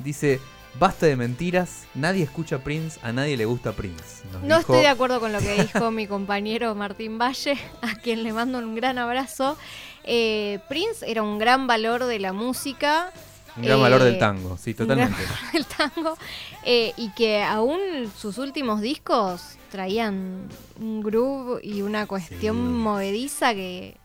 [0.00, 0.40] dice:
[0.80, 4.24] Basta de mentiras, nadie escucha Prince, a nadie le gusta Prince.
[4.32, 7.94] Nos No dijo- estoy de acuerdo con lo que dijo mi compañero Martín Valle, a
[8.00, 9.56] quien le mando un gran abrazo.
[10.02, 13.12] Eh, Prince era un gran valor de la música.
[13.56, 15.16] Un gran valor eh, del tango, sí, totalmente.
[15.52, 16.16] del tango.
[16.64, 17.78] eh, y que aún
[18.18, 20.48] sus últimos discos traían
[20.80, 22.62] un groove y una cuestión Sí.
[22.62, 23.96] movediza que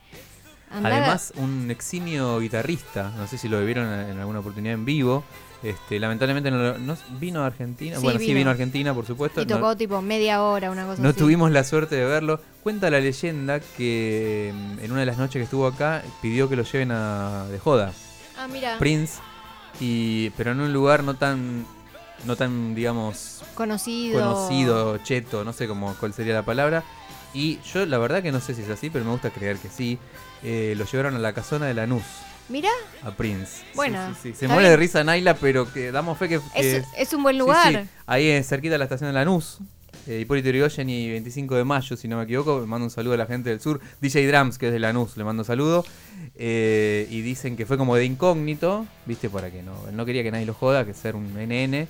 [0.71, 5.23] andaba- Además, un eximio guitarrista, no sé si lo vieron en alguna oportunidad en vivo.
[5.61, 7.97] Este, lamentablemente no, lo- no- vino a Argentina.
[7.97, 8.37] Sí, bueno, sí vino.
[8.37, 9.41] vino a Argentina, por supuesto.
[9.41, 11.17] y No- tocó tipo media hora, una cosa No así.
[11.17, 12.39] tuvimos la suerte de verlo.
[12.63, 16.55] Cuenta la leyenda que mm, en una de las noches que estuvo acá pidió que
[16.55, 17.91] lo lleven a de joda.
[18.37, 19.19] Ah, mira, Prince,
[19.79, 21.65] y, pero en un lugar no tan,
[22.25, 24.19] no tan digamos, conocido.
[24.19, 26.83] conocido, cheto, no sé cómo, cuál sería la palabra.
[27.33, 29.69] Y yo la verdad que no sé si es así, pero me gusta creer que
[29.69, 29.99] sí.
[30.43, 32.03] Eh, lo llevaron a la casona de Lanús,
[32.47, 32.69] Mira,
[33.03, 33.61] a Prince.
[33.75, 34.39] Bueno, Sí, sí, sí.
[34.39, 36.39] Se muere de risa Naila, pero que damos fe que...
[36.55, 37.85] que- es, es un buen lugar.
[38.07, 39.59] Ahí es cerquita de la estación de Lanús.
[40.09, 42.61] Eh, Hipólito Yrigoyen y 25 de mayo, si no me equivoco.
[42.61, 43.79] Le mando un saludo a la gente del sur.
[44.01, 45.85] DJ Drums, que es de Lanús, le mando un saludo.
[46.35, 49.29] Eh, y dicen que fue como de incógnito, ¿viste?
[49.29, 49.87] Para que no.
[49.87, 51.87] Él no quería que nadie lo joda, que ser un NN.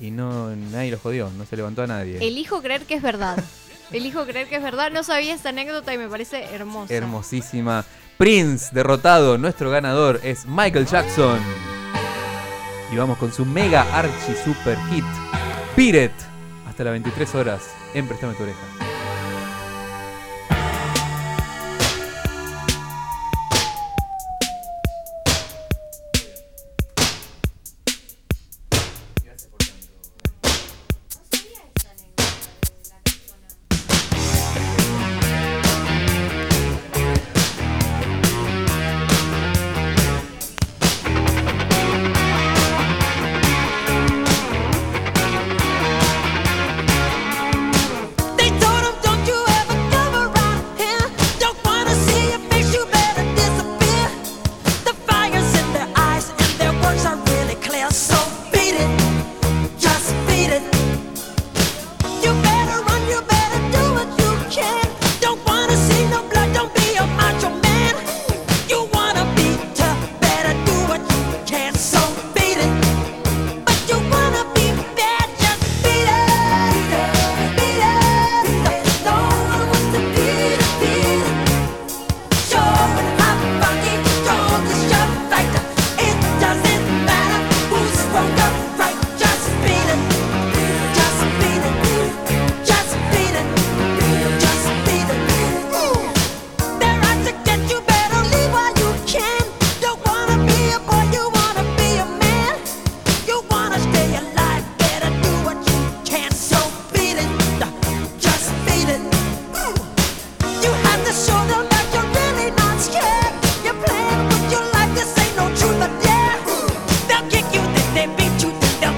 [0.00, 2.26] Y no nadie lo jodió, no se levantó a nadie.
[2.26, 3.36] Elijo creer que es verdad.
[3.92, 4.90] Elijo creer que es verdad.
[4.90, 6.94] No sabía esta anécdota y me parece hermosa.
[6.94, 7.84] Hermosísima.
[8.16, 11.38] Prince, derrotado, nuestro ganador es Michael Jackson.
[12.90, 15.04] Y vamos con su mega archi super hit,
[15.76, 16.29] It.
[16.80, 18.89] Hasta las 23 horas en Préstame tu oreja.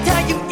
[0.05, 0.42] Yeah, you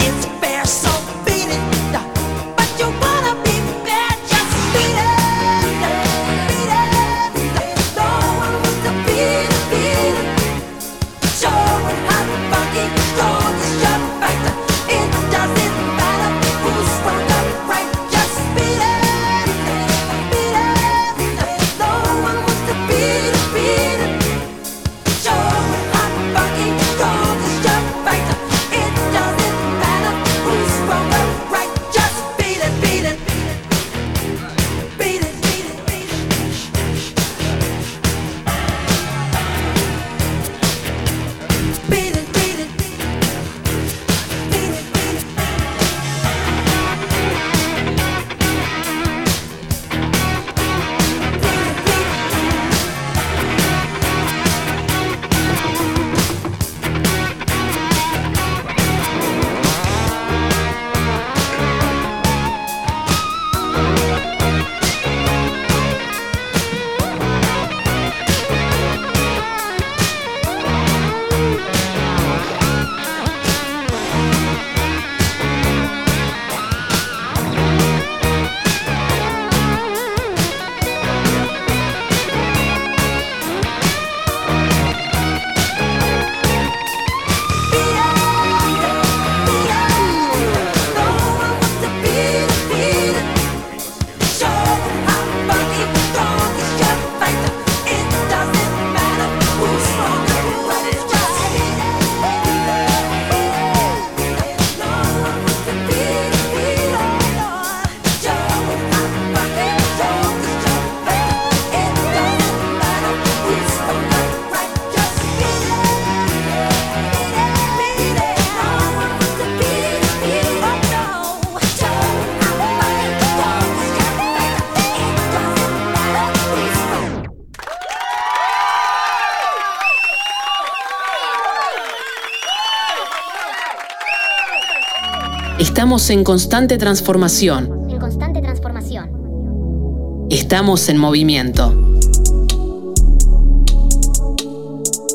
[135.92, 137.90] Estamos en constante transformación.
[137.90, 140.28] En constante transformación.
[140.30, 141.98] Estamos en movimiento.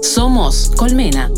[0.02, 1.30] Somos Colmena.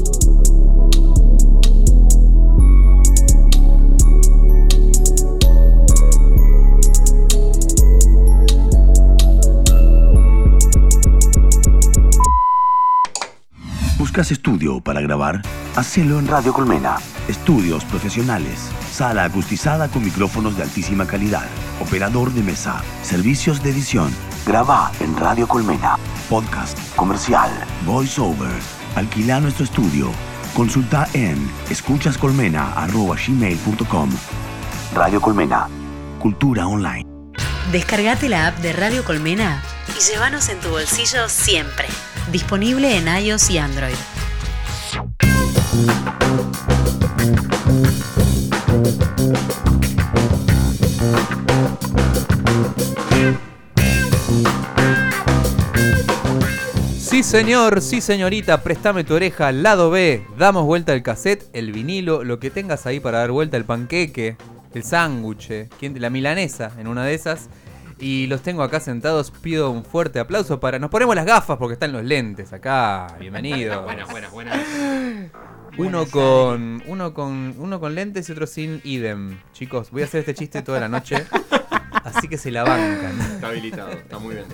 [13.99, 15.43] ¿Buscas estudio para grabar?
[15.77, 16.97] Hacelo en Radio Colmena.
[17.29, 18.69] Estudios profesionales.
[18.99, 21.47] Sala acustizada con micrófonos de altísima calidad.
[21.81, 22.83] Operador de mesa.
[23.03, 24.13] Servicios de edición.
[24.45, 25.97] Graba en Radio Colmena.
[26.29, 27.49] Podcast, comercial,
[27.87, 28.51] voiceover.
[28.97, 30.11] Alquila nuestro estudio.
[30.53, 34.11] Consulta en escuchascolmena.gmail.com
[34.95, 35.69] Radio Colmena.
[36.19, 37.07] Cultura online.
[37.71, 39.63] Descargate la app de Radio Colmena
[39.97, 41.87] y llévanos en tu bolsillo siempre.
[42.33, 43.95] Disponible en iOS y Android.
[57.19, 60.25] Sí, señor, sí, señorita, préstame tu oreja, lado B.
[60.39, 64.37] Damos vuelta el cassette, el vinilo, lo que tengas ahí para dar vuelta, el panqueque,
[64.73, 67.49] el sándwich, ¿quién- la milanesa en una de esas.
[67.99, 70.79] Y los tengo acá sentados, pido un fuerte aplauso para...
[70.79, 73.83] Nos ponemos las gafas porque están los lentes acá, bienvenido.
[73.89, 74.57] Buenas, buenas, buenas.
[75.77, 79.39] Uno con, uno con uno con lentes y otro sin idem.
[79.53, 81.25] Chicos, voy a hacer este chiste toda la noche.
[82.05, 83.21] Así que se la bancan.
[83.21, 84.47] Está habilitado, está muy bien.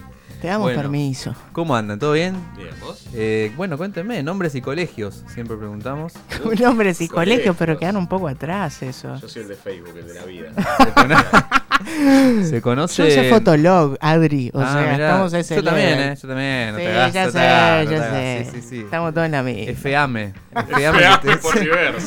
[0.44, 0.82] Te damos Bueno.
[0.82, 1.34] permiso.
[1.52, 1.98] ¿Cómo andan?
[1.98, 2.34] ¿Todo bien?
[2.54, 3.02] Bien, ¿vos?
[3.14, 6.12] Eh, bueno, cuéntenme, nombres y colegios, siempre preguntamos.
[6.60, 7.10] Nombres y Colegios.
[7.10, 9.16] colegios, pero quedan un poco atrás eso.
[9.22, 10.52] Yo soy el de Facebook, el de la vida.
[12.44, 13.08] Se conoce.
[13.08, 14.50] Yo soy fotolog, Adri.
[14.52, 15.06] O Ah, sea, mirá.
[15.08, 16.72] estamos a ese Yo también, eh, yo también.
[16.72, 18.48] No Sí, te hagas, ya no te sé, ya sé.
[18.52, 18.80] Sí, sí, sí.
[18.80, 19.72] Estamos todos en la misma.
[19.80, 20.34] FAME.
[20.68, 21.36] Feame FAME.
[21.38, 22.06] por reverse.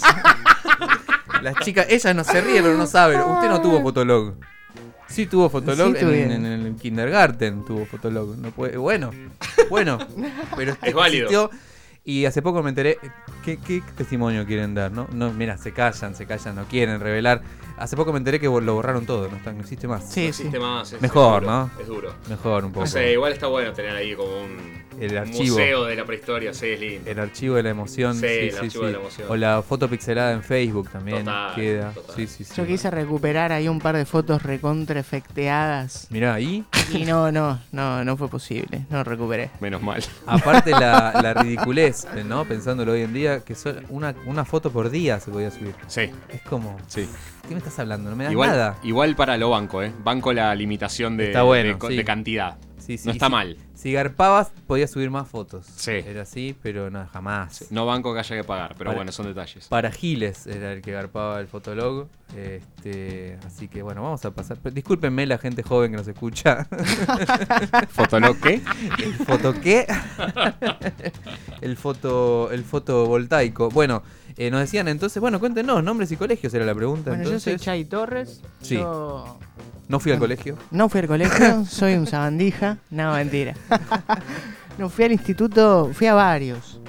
[1.41, 3.19] Las chicas, ellas no se rieron, no saben.
[3.19, 4.35] Usted no tuvo fotolog.
[5.09, 6.31] Sí tuvo fotolog Sí, en, tuvieron.
[6.33, 6.45] en
[6.77, 8.37] kindergarten, tuvo fotolog.
[8.37, 9.11] No puede, bueno,
[9.69, 9.97] bueno,
[10.55, 11.25] pero Es válido.
[11.29, 11.49] existió.
[12.03, 12.97] Y hace poco me enteré,
[13.43, 14.91] ¿qué, qué testimonio quieren dar?
[14.93, 17.41] No, no, mira, se callan, se callan, no quieren revelar.
[17.77, 20.03] Hace poco me enteré que lo borraron todo, no, está, no existe más.
[20.09, 20.43] Sí, No sí.
[20.43, 20.93] existe más.
[20.93, 21.81] es- Mejor, es duro, ¿no?
[21.81, 22.13] Es duro.
[22.29, 22.85] Mejor un poco.
[22.85, 24.57] No sé, igual está bueno tener ahí como un,
[24.99, 25.55] El archivo.
[25.57, 27.09] museo de la prehistoria, sí, es lindo.
[27.09, 28.13] El archivo de la emoción.
[28.15, 28.85] Sí, Sí, el sí, archivo sí.
[28.87, 29.27] de la emoción.
[29.29, 31.91] O la foto pixelada en Facebook también Total, queda.
[31.91, 32.15] total.
[32.15, 32.53] Sí, sí, sí.
[32.55, 36.07] Yo quise recuperar ahí un par de fotos recontra efecteadas.
[36.09, 38.85] Mirá, ahí, Y no, no, no, no fue posible.
[38.89, 39.49] No recuperé.
[39.59, 40.03] Menos mal.
[40.25, 42.45] aparte la, la ridiculez, ¿no?
[42.45, 45.75] Pensándolo hoy en día, que solo una, una foto por día se podía subir.
[45.87, 47.07] Sí, Es como, sí.
[47.47, 48.09] ¿qué me estás hablando?
[48.09, 48.77] No me das Igual, nada.
[48.83, 49.91] igual para lo banco, ¿eh?
[50.03, 51.95] Banco la limitación de, Está bueno, de sí.
[51.97, 52.57] de cantidad.
[52.87, 53.57] Sí, sí, no está mal.
[53.73, 55.65] Si garpabas, podías subir más fotos.
[55.75, 55.91] Sí.
[55.91, 57.69] Era así, pero no, jamás.
[57.69, 59.67] No banco que haya que pagar, pero Para- bueno, son detalles.
[59.67, 62.07] Para Giles era el que garpaba el fotolog.
[62.33, 64.57] Este, así que bueno, vamos a pasar.
[64.71, 66.65] Discúlpenme la gente joven que nos escucha.
[67.89, 68.61] ¿Fotolog qué?
[69.03, 69.85] ¿El foto qué?
[71.61, 73.69] el foto el fotovoltaico.
[73.69, 74.01] Bueno,
[74.37, 77.11] eh, nos decían entonces, bueno, cuéntenos, nombres y colegios era la pregunta.
[77.11, 78.41] Bueno, yo soy Chay Torres.
[78.61, 78.75] Sí.
[78.75, 79.39] Yo
[79.87, 80.57] no fui al colegio.
[80.71, 82.77] no fui al colegio, soy un sabandija.
[82.89, 83.55] No, mentira.
[84.77, 86.79] no, fui al instituto, fui a varios.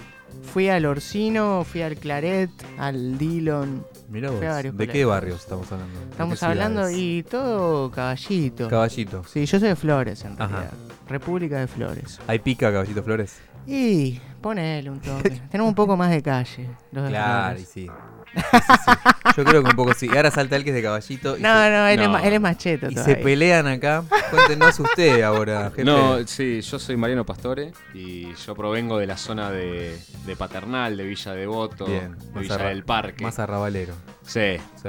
[0.53, 3.85] Fui al Orsino, fui al Claret, al Dillon.
[4.09, 6.01] Mirá vos, Fui a varios ¿De qué barrios estamos hablando?
[6.01, 8.69] ¿De qué Estamos hablando y todo caballito.
[8.69, 9.25] Caballito.
[9.25, 10.47] Sí, yo soy de Flores en Ajá.
[10.49, 10.73] realidad.
[11.09, 12.19] República de Flores.
[12.27, 13.37] Hay pica, Caballito Flores.
[13.71, 15.31] Y ponele un toque.
[15.51, 16.69] Tenemos un poco más de calle.
[16.91, 17.87] Los Claro, y sí.
[17.87, 18.51] Sí, sí,
[18.85, 18.93] sí.
[19.37, 20.09] Yo creo que un poco sí.
[20.11, 21.37] Y ahora salta el que es de Caballito.
[21.37, 24.05] Y No, se, no, él, Es más, él es más cheto y se pelean acá.
[24.31, 25.85] Cuéntenos usted ahora, jefe.
[25.85, 30.97] No, sí, yo soy Mariano Pastore y yo provengo de la zona de, de Paternal,
[30.97, 33.25] de Villa Devoto, Bien, de más Villa arra- del Parque.
[33.25, 33.95] Más arrabalero.
[34.23, 34.89] Sí, Sí.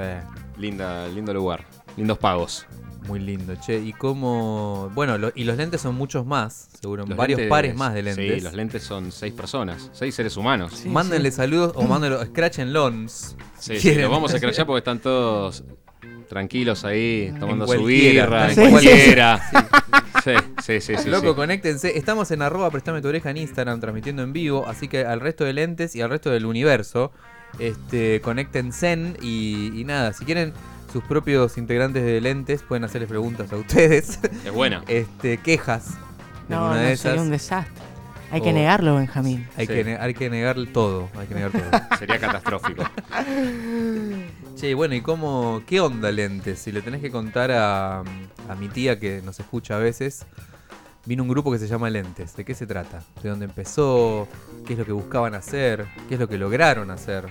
[0.57, 1.63] linda, lindo lugar,
[1.97, 2.65] lindos pagos.
[3.07, 3.79] Muy lindo, che.
[3.79, 4.91] ¿Y cómo...?
[4.93, 7.05] Bueno, lo- y los lentes son muchos más, seguro.
[7.07, 8.35] Los varios lentes- pares más de lentes.
[8.35, 10.73] Sí, los lentes son seis personas, seis seres humanos.
[10.75, 13.35] Sí, Mándenle saludos o mándenlo, scratchen lons.
[13.57, 15.63] Sí, sí, los vamos a escrachar porque están todos
[16.27, 19.41] tranquilos ahí, tomando su birra, en cualquiera.
[20.23, 20.31] Sí,
[20.63, 21.09] sí, sí, sí.
[21.09, 21.35] Loco, sí.
[21.35, 21.97] conéctense.
[21.97, 24.67] Estamos en arroba prestame tu oreja en Instagram transmitiendo en vivo.
[24.67, 27.11] Así que al resto de lentes y al resto del universo,
[27.57, 30.53] este, conéctense y, y nada, si quieren
[30.91, 34.19] sus propios integrantes de lentes, pueden hacerles preguntas a ustedes.
[34.45, 34.83] Es buena.
[34.87, 35.91] este, quejas.
[36.47, 37.73] No, no, de sería un desastre.
[38.31, 39.47] Hay que negarlo, Benjamín.
[39.57, 39.73] Hay, Sí.
[39.73, 41.09] que, ne- hay que negar todo.
[41.17, 41.63] Hay que negar todo.
[41.99, 42.83] Sería catastrófico.
[44.55, 46.59] Che, bueno, ¿y cómo, qué onda lentes?
[46.59, 50.25] Si le tenés que contar a, a mi tía que nos escucha a veces,
[51.05, 52.35] vino un grupo que se llama Lentes.
[52.35, 53.01] ¿De qué se trata?
[53.23, 54.27] ¿De dónde empezó?
[54.67, 55.87] ¿Qué es lo que buscaban hacer?
[56.07, 57.25] ¿Qué es lo que lograron hacer?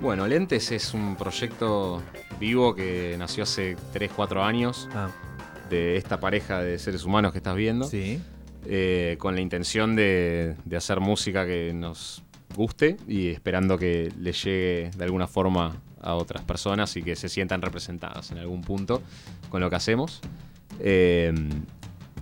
[0.00, 2.02] Bueno, Lentes es un proyecto
[2.38, 5.08] vivo que nació hace 3, 4 años Ah,
[5.68, 7.84] de esta pareja de seres humanos que estás viendo.
[7.86, 8.20] sí.
[8.64, 12.22] eh, con la intención de, de hacer música que nos
[12.54, 17.28] guste y esperando que le llegue de alguna forma a otras personas y que se
[17.28, 19.02] sientan representadas en algún punto
[19.48, 20.20] con lo que hacemos.
[20.80, 21.32] Eh,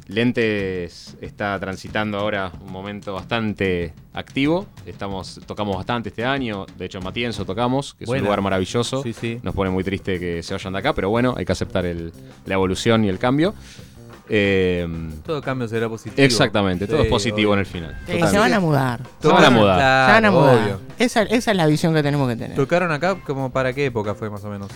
[0.09, 4.67] Lentes está transitando ahora un momento bastante activo.
[4.87, 6.67] Estamos, tocamos bastante este año.
[6.79, 9.03] De hecho, en Matienzo tocamos, que es un lugar maravilloso.
[9.03, 9.39] Sí, sí.
[9.43, 12.13] Nos pone muy triste que se vayan de acá, pero bueno, hay que aceptar el-
[12.45, 13.55] la evolución y el cambio.
[14.29, 14.89] Eh,
[15.25, 16.25] Todo cambio será positivo.
[16.25, 17.55] Exactamente, todo es positivo obvio.
[17.55, 17.91] en el final.
[18.01, 18.29] Totalmente.
[18.31, 19.01] se van a mudar.
[19.23, 19.77] Se van a mudar.
[19.79, 20.57] Claro, se van a mudar.
[20.65, 20.81] obvio.
[20.99, 22.57] Esa, esa es la visión que tenemos que tener.
[22.57, 24.69] ¿Tocaron acá como para qué época fue más o menos?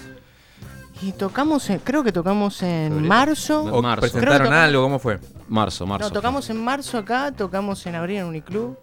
[1.02, 3.08] Y tocamos, en- creo que tocamos en Febrero.
[3.08, 3.62] marzo.
[3.62, 4.00] ¿O marzo.
[4.02, 4.82] Presentaron tocamos- algo?
[4.82, 5.18] ¿Cómo fue?
[5.48, 6.08] Marzo, marzo.
[6.08, 8.76] No, tocamos en marzo acá, tocamos en abril en Uniclub.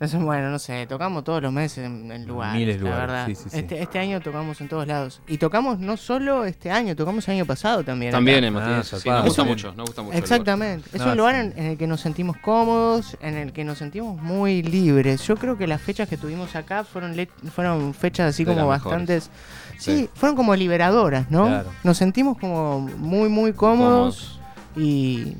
[0.00, 3.26] Eso, bueno, no sé, tocamos todos los meses en, en lugares, Miles la lugares, verdad.
[3.26, 3.58] sí, sí, sí.
[3.58, 5.20] Este, este año tocamos en todos lados.
[5.26, 8.12] Y tocamos no solo este año, tocamos el año pasado también.
[8.12, 8.94] También en Matienzo.
[8.94, 10.12] Ah, sí, nos gusta un- mucho, nos gusta mucho.
[10.14, 10.22] el lugar.
[10.22, 10.88] Exactamente.
[10.92, 11.40] Es No, un lugar sí.
[11.40, 15.26] en, en el que nos sentimos cómodos, en el que nos sentimos muy libres.
[15.26, 18.70] Yo creo que las fechas que tuvimos acá fueron, le- fueron fechas así De como
[18.70, 19.30] mejores.
[19.78, 20.10] Sí, Sí.
[20.14, 21.46] fueron como liberadoras, ¿no?
[21.46, 21.70] Claro.
[21.84, 24.40] Nos sentimos como muy, muy cómodos.
[24.76, 25.34] Y,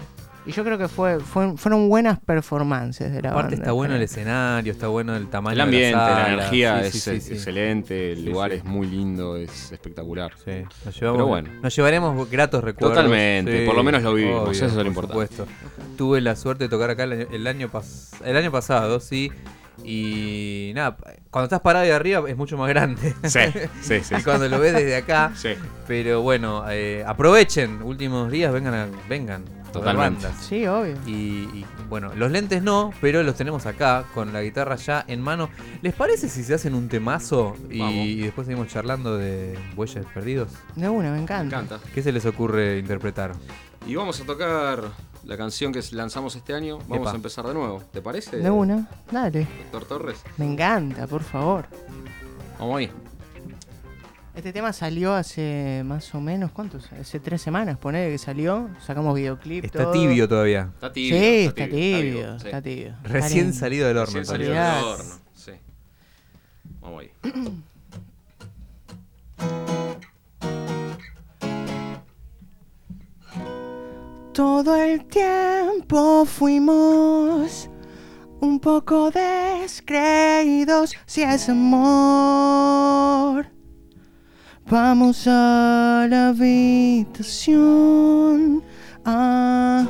[0.47, 3.57] y yo creo que fue, fue- fueron buenas performances de la Aparte banda.
[3.65, 6.93] está bueno el escenario, está bueno el tamaño El ambiente, de la, energía Sí, es
[6.93, 7.33] sí, sí, sí.
[7.35, 8.57] excelente, el lugar sí.
[8.59, 10.33] es muy lindo, es espectacular.
[10.45, 10.53] Sí,
[10.85, 11.51] nos llevamos, Pero bueno.
[11.63, 12.97] nos llevaremos gratos recuerdos.
[12.97, 15.37] Totalmente, por lo menos lo vivimos, eso es lo por importante.
[15.37, 15.47] supuesto.
[15.97, 19.31] Tuve la suerte de tocar acá el año, el año, pas- el año pasado, sí.
[19.85, 20.97] Y nada,
[21.31, 23.15] cuando estás parado ahí arriba es mucho más grande.
[23.25, 23.41] Sí,
[23.81, 24.15] sí, sí.
[24.19, 25.33] y cuando lo ves desde acá.
[25.35, 25.51] Sí,
[25.87, 29.45] Pero bueno, eh, aprovechen, últimos días, vengan, a- vengan.
[29.73, 30.27] Totalmente.
[30.41, 30.97] Sí, obvio.
[31.07, 35.21] Y, y, bueno, los lentes no, pero los tenemos acá con la guitarra ya en
[35.21, 35.51] mano.
[35.83, 40.53] ¿Les parece si se hacen un temazo y, después seguimos charlando de Bueyes Perdidos?
[40.75, 41.81] De una, me encanta.
[41.95, 43.33] ¿Qué se les ocurre interpretar?
[43.87, 44.85] Y vamos a tocar
[45.29, 46.79] la canción que lanzamos este año.
[46.89, 47.13] Vamos Epa.
[47.13, 47.83] a empezar de nuevo.
[47.93, 48.39] ¿Te parece?
[48.39, 49.47] De una, dale.
[49.71, 50.23] Doctor Torres.
[50.39, 51.67] Me encanta, por favor.
[52.59, 52.91] Vamos ahí.
[54.35, 56.91] Este tema salió hace más o menos, ¿cuántos?
[56.93, 58.71] Hace tres semanas, ponele que salió.
[58.81, 59.67] Sacamos videoclip.
[59.67, 59.93] Está todo.
[59.93, 60.71] tibio todavía.
[60.73, 61.19] Está tibio.
[61.19, 62.95] Sí, está tibio, está tibio.
[63.03, 64.07] Recién salido del horno.
[64.07, 65.15] Recién salió del horno.
[65.35, 65.53] Sí.
[66.81, 67.11] Vamos ahí.
[74.39, 77.69] Todo el tiempo fuimos
[78.41, 83.47] un poco descreídos si es amor.
[84.71, 87.43] Vamos a la habitación.
[89.05, 89.89] Ah,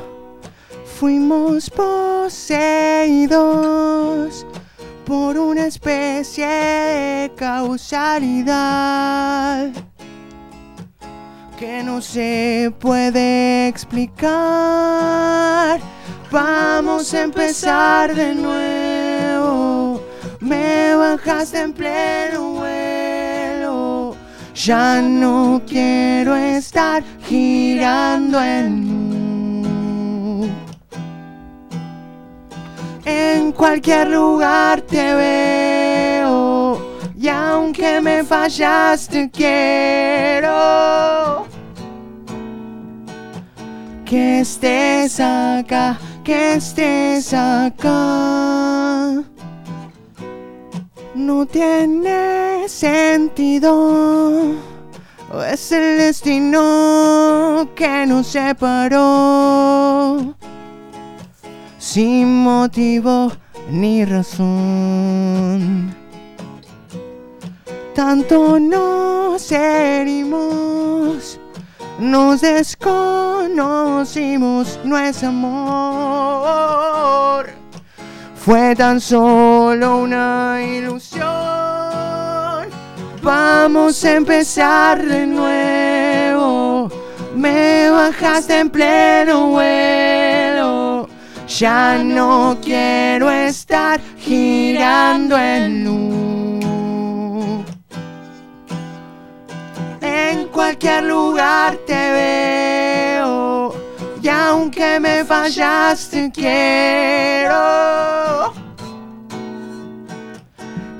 [0.97, 3.27] fuimos poseídos
[5.05, 8.79] por una especie de causalidad
[11.59, 14.29] que no se puede explicar.
[16.31, 20.01] Vamos a empezar de nuevo.
[20.39, 24.15] Me bajaste en pleno vuelo.
[24.55, 28.79] Ya no quiero estar girando en.
[33.03, 36.79] En cualquier lugar te veo.
[37.17, 40.29] Y aunque me fallaste, quiero
[44.09, 49.23] que estés acá, que estés acá.
[51.13, 54.55] No tiene sentido.
[55.47, 58.97] Es el destino que nos separó.
[61.77, 63.31] Sin motivo
[63.69, 65.95] ni razón.
[67.93, 71.38] Tanto nos herimos.
[71.99, 76.69] Nos desconocimos, no es amor.
[78.35, 81.27] Fue tan solo una ilusión.
[83.21, 86.89] Vamos a empezar de nuevo.
[87.35, 91.09] Me bajaste en pleno vuelo.
[91.47, 96.08] Ya no quiero estar girando en loop.
[100.27, 103.73] En cualquier lugar te veo.
[104.21, 107.59] Y aunque me fallaste, quiero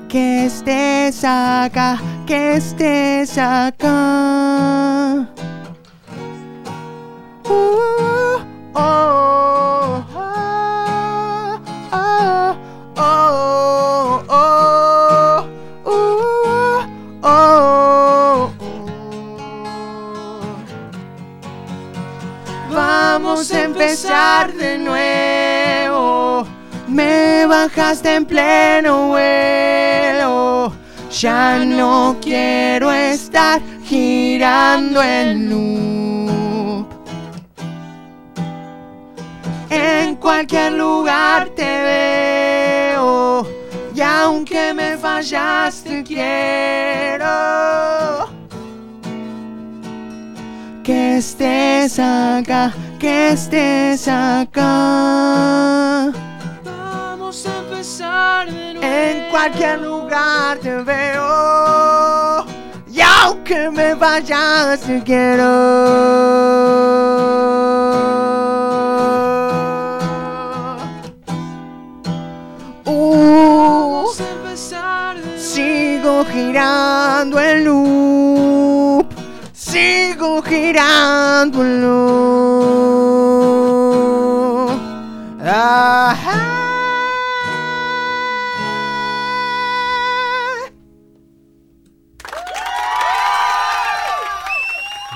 [0.10, 5.28] que estés acá, que estés acá.
[7.46, 8.40] Uh,
[8.74, 10.04] oh, oh,
[23.80, 26.46] empezar de nuevo.
[26.90, 30.74] Me bajaste en pleno vuelo.
[31.18, 36.88] Ya no quiero estar girando en loop.
[39.70, 43.48] En cualquier lugar te veo.
[43.96, 47.28] Y aunque me fallaste, quiero
[50.84, 56.12] que estés acá, que estés acá.
[56.64, 58.88] Vamos a empezar de nuevo.
[58.88, 62.46] En cualquier lugar te veo.
[62.92, 65.50] Y aunque me vayas, te quiero.
[72.86, 74.06] Uh,
[75.38, 78.29] sigo girando el loop.
[85.42, 86.60] Ajá.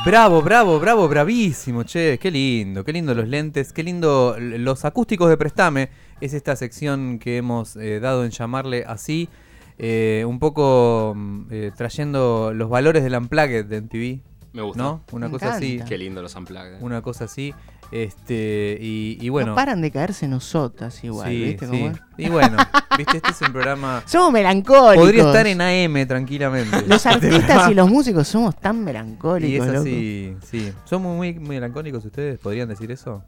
[0.06, 5.30] Bravo, bravo, bravo, bravísimo, che, qué lindo, qué lindo los lentes, qué lindo los acústicos
[5.30, 5.90] de Prestame,
[6.20, 9.30] es esta sección que hemos eh, dado en llamarle así,
[9.78, 14.33] eh, un poco mm, eh, trayendo los valores del Unplugged de MTV.
[14.54, 14.82] Me gusta.
[14.82, 15.04] ¿No?
[15.12, 15.80] Una Me cosa así.
[15.88, 16.82] Qué lindo los unplugged.
[16.82, 17.54] Una cosa así.
[17.92, 19.50] Este, y, y bueno.
[19.50, 21.72] No paran de caerse nosotras igual, sí, ¿viste sí.
[21.72, 21.98] cómo es?
[22.18, 22.58] Y bueno,
[22.98, 24.02] viste, este es un programa.
[24.08, 24.96] Somos melancólicos.
[24.96, 26.84] Podría estar en AM tranquilamente.
[26.88, 29.80] Los artistas y los músicos somos tan Y melancólicos, loco.
[29.82, 30.74] así, sí.
[30.86, 32.40] ¿Son muy, muy melancólicos ustedes?
[32.40, 33.24] ¿Podrían decir eso?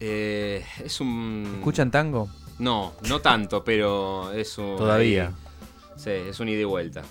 [0.00, 1.54] Eh, es un.
[1.58, 2.28] ¿Escuchan tango?
[2.58, 4.76] No, no tanto, pero es un.
[4.76, 5.26] Todavía.
[5.28, 5.32] ahí-
[5.96, 7.02] sí, es un ida y vuelta.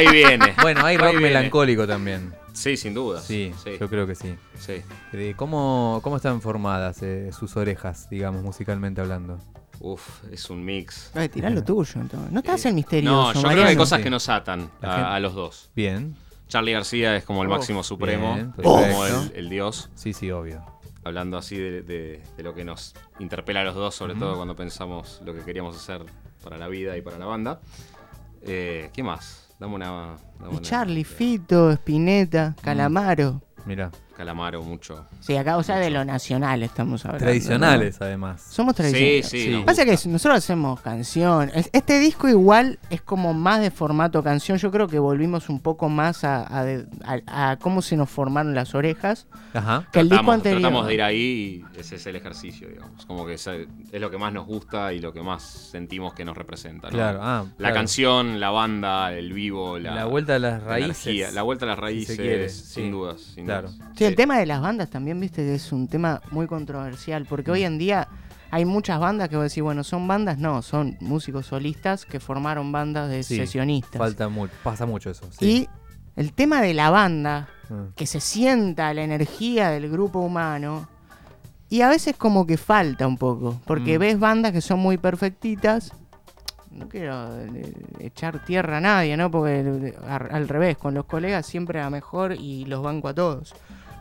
[0.00, 0.54] Y viene.
[0.62, 1.26] Bueno, hay Va y rock viene.
[1.34, 2.32] melancólico también.
[2.54, 3.20] Sí, sin duda.
[3.20, 3.72] Sí, sí.
[3.78, 4.36] yo creo que sí.
[4.58, 4.82] Sí.
[5.12, 9.38] Eh, ¿Cómo, cómo están formadas eh, sus orejas, digamos, musicalmente hablando?
[9.80, 11.10] Uf, es un mix.
[11.14, 12.00] Ay, tirá lo tuyo.
[12.00, 12.30] entonces.
[12.32, 14.04] No te haces el misterioso, No, yo creo que hay cosas Sí.
[14.04, 15.70] que nos atan a, los dos.
[15.74, 16.14] Bien.
[16.48, 19.90] Charlie García es como el Oh, máximo supremo, bien, como el, el dios.
[19.96, 20.64] Sí, sí, obvio.
[21.02, 24.54] Hablando así de, de- de lo que nos interpela a los dos, sobre todo cuando
[24.54, 26.02] pensamos lo que queríamos hacer
[26.42, 27.60] para la vida y para la banda.
[28.42, 29.43] Eh, ¿Qué más?
[29.58, 29.86] Dame una.
[29.86, 33.40] dame Y una- Charlie, Fito, Spinetta, Calamaro.
[33.66, 33.90] Mira.
[34.16, 35.06] Calamaro, mucho.
[35.20, 37.24] Sí, acá, o sea, de lo nacional estamos hablando.
[37.26, 38.06] Tradicionales, ¿no?
[38.06, 38.42] además.
[38.48, 39.28] Somos tradicionales.
[39.28, 40.08] Sí, sí, nos Pasa que gusta.
[40.08, 41.50] nosotros hacemos canción.
[41.54, 44.58] Es- Este disco igual es como más de formato canción.
[44.58, 48.08] Yo creo que volvimos un poco más a, a de- a- a cómo se nos
[48.08, 49.26] formaron las orejas.
[49.52, 49.86] Ajá.
[49.92, 50.60] Que el disco anterior.
[50.60, 53.04] tratamos de ir ahí y ese es el ejercicio, digamos.
[53.06, 56.24] Como que es, es lo que más nos gusta y lo que más sentimos que
[56.24, 56.88] nos representa.
[56.88, 56.92] ¿no?
[56.94, 57.74] Claro, ah, La claro.
[57.74, 61.06] canción, la banda, el vivo, la, La vuelta a las la raíces.
[61.06, 61.30] energía.
[61.32, 62.90] La vuelta a las raíces, quiere, sin sí.
[62.90, 63.20] dudas.
[63.20, 63.70] Sin Claro.
[63.70, 63.88] dudas.
[64.04, 67.26] Sí, el tema de las bandas también, viste, es un tema muy controversial.
[67.26, 68.08] Porque hoy en día
[68.50, 70.38] hay muchas bandas que vos decís, bueno, ¿son bandas?
[70.38, 73.98] No, son músicos solistas que formaron bandas de Sí, sesionistas.
[73.98, 75.26] Falta mu- pasa mucho eso.
[75.32, 75.44] sí.
[75.46, 75.68] Y
[76.20, 77.86] el tema de la banda, Ah.
[77.96, 80.88] que se sienta la energía del grupo humano.
[81.70, 84.00] Y a veces como que falta un poco, porque Mm.
[84.00, 85.92] ves bandas que son muy perfectitas.
[86.70, 89.30] No quiero eh, echar tierra a nadie, ¿no?
[89.30, 93.54] Porque eh, al revés, con los colegas siempre a mejor y los banco a todos.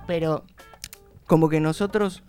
[0.07, 0.45] Pero
[1.27, 2.23] como que nosotros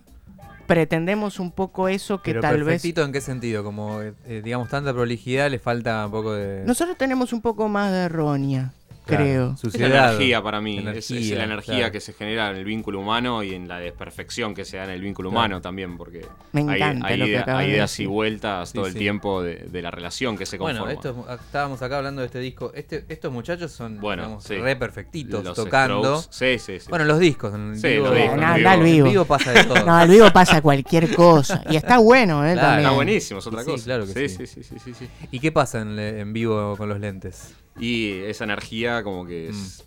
[0.67, 2.65] pretendemos un poco eso que Pero tal vez...
[2.65, 3.63] perfectito en qué sentido?
[3.63, 6.63] Como, eh, eh, digamos, tanta prolijidad le falta un poco de...
[6.65, 8.73] Nosotros tenemos un poco más de errónea,
[9.05, 9.55] Claro, creo.
[9.63, 11.91] Es la energía para mí, es- la energía claro.
[11.91, 14.89] que se genera en el vínculo humano y en la desperfección que se da en
[14.91, 15.39] el vínculo Claro.
[15.45, 18.03] humano también, porque Me hay, encanta hay lo que ida- acabas hay de idas decir.
[18.03, 20.81] y vueltas Sí, todo el tiempo de, de la relación que se conforma.
[20.95, 22.71] Bueno, estos, estábamos acá hablando de este disco.
[22.73, 24.55] Este, estos muchachos son Bueno, digamos, sí.
[24.57, 26.21] re perfectitos Los tocando.
[26.21, 26.87] Strokes, sí, sí, sí.
[26.89, 27.53] Bueno, los discos.
[27.53, 29.05] En vivo, los discos, en No, en no, al vivo.
[29.07, 29.85] En vivo pasa de todo.
[29.85, 31.63] No, al vivo pasa cualquier cosa.
[31.69, 32.53] Y está bueno, ¿eh?
[32.53, 32.61] Claro.
[32.67, 32.79] También.
[32.85, 33.83] Está buenísimo, es otra Sí, cosa.
[33.85, 34.29] claro que sí.
[34.29, 35.07] sí, sí, sí, sí, sí.
[35.31, 37.53] ¿Y qué pasa en, en vivo con los lentes?
[37.79, 39.83] Y esa energía como que es-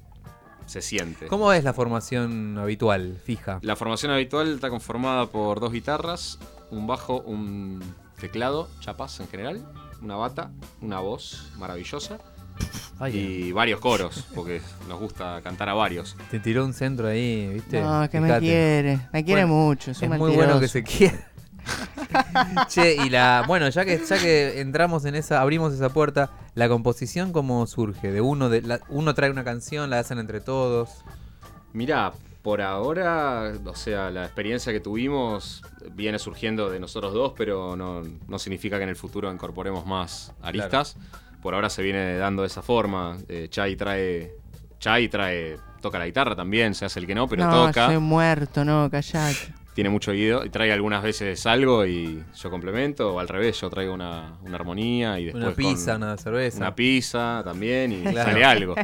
[0.66, 1.24] se siente.
[1.26, 1.28] Mm.
[1.28, 3.58] ¿Cómo es la formación habitual, fija?
[3.62, 6.38] La formación habitual está conformada por dos guitarras,
[6.70, 7.82] un bajo, un
[8.20, 9.66] teclado, chapas en general,
[10.02, 10.50] una bata,
[10.82, 12.18] una voz maravillosa
[12.98, 16.16] Ay, y varios coros, porque nos gusta cantar a varios.
[16.30, 17.80] Te tiró un centro ahí, ¿viste?
[17.80, 19.00] No, que me quiere.
[19.12, 19.92] Me quiere Bueno, mucho.
[19.92, 21.30] Es, Es muy bueno que se quiera.
[22.68, 23.44] che, y la.
[23.46, 25.40] Bueno, ya que, ya que entramos en esa.
[25.40, 28.10] abrimos esa puerta, ¿la composición cómo surge?
[28.12, 31.04] De uno de la- uno trae una canción, la hacen entre todos.
[31.72, 37.76] Mirá, por ahora, o sea, la experiencia que tuvimos viene surgiendo de nosotros dos, pero
[37.76, 40.96] no, no significa que en el futuro incorporemos más aristas.
[41.42, 43.16] Por ahora se viene dando de esa forma.
[43.28, 44.32] Eh, Chai trae.
[44.80, 45.56] Chai trae.
[45.80, 47.86] toca la guitarra también, se hace el que no, pero no, toca.
[47.86, 49.52] soy muerto, no, callate.
[49.78, 53.70] Tiene mucho oído y trae algunas veces algo y yo complemento, o al revés, yo
[53.70, 55.44] traigo una, una armonía y después.
[55.44, 56.58] Una pizza, con una cerveza.
[56.58, 58.28] Una pizza también y Claro.
[58.32, 58.74] sale algo.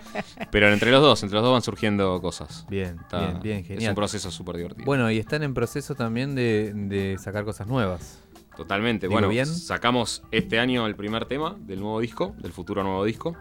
[0.52, 2.64] Pero entre los dos, entre los dos van surgiendo cosas.
[2.70, 3.90] Bien, Está- bien, bien, Es genial.
[3.90, 4.84] un proceso súper divertido.
[4.84, 8.20] Bueno, y están en proceso también de, de sacar cosas nuevas.
[8.56, 9.08] Totalmente.
[9.08, 9.46] ¿Digo Bueno, bien?
[9.46, 13.36] sacamos este año el primer tema del nuevo disco, del futuro nuevo disco.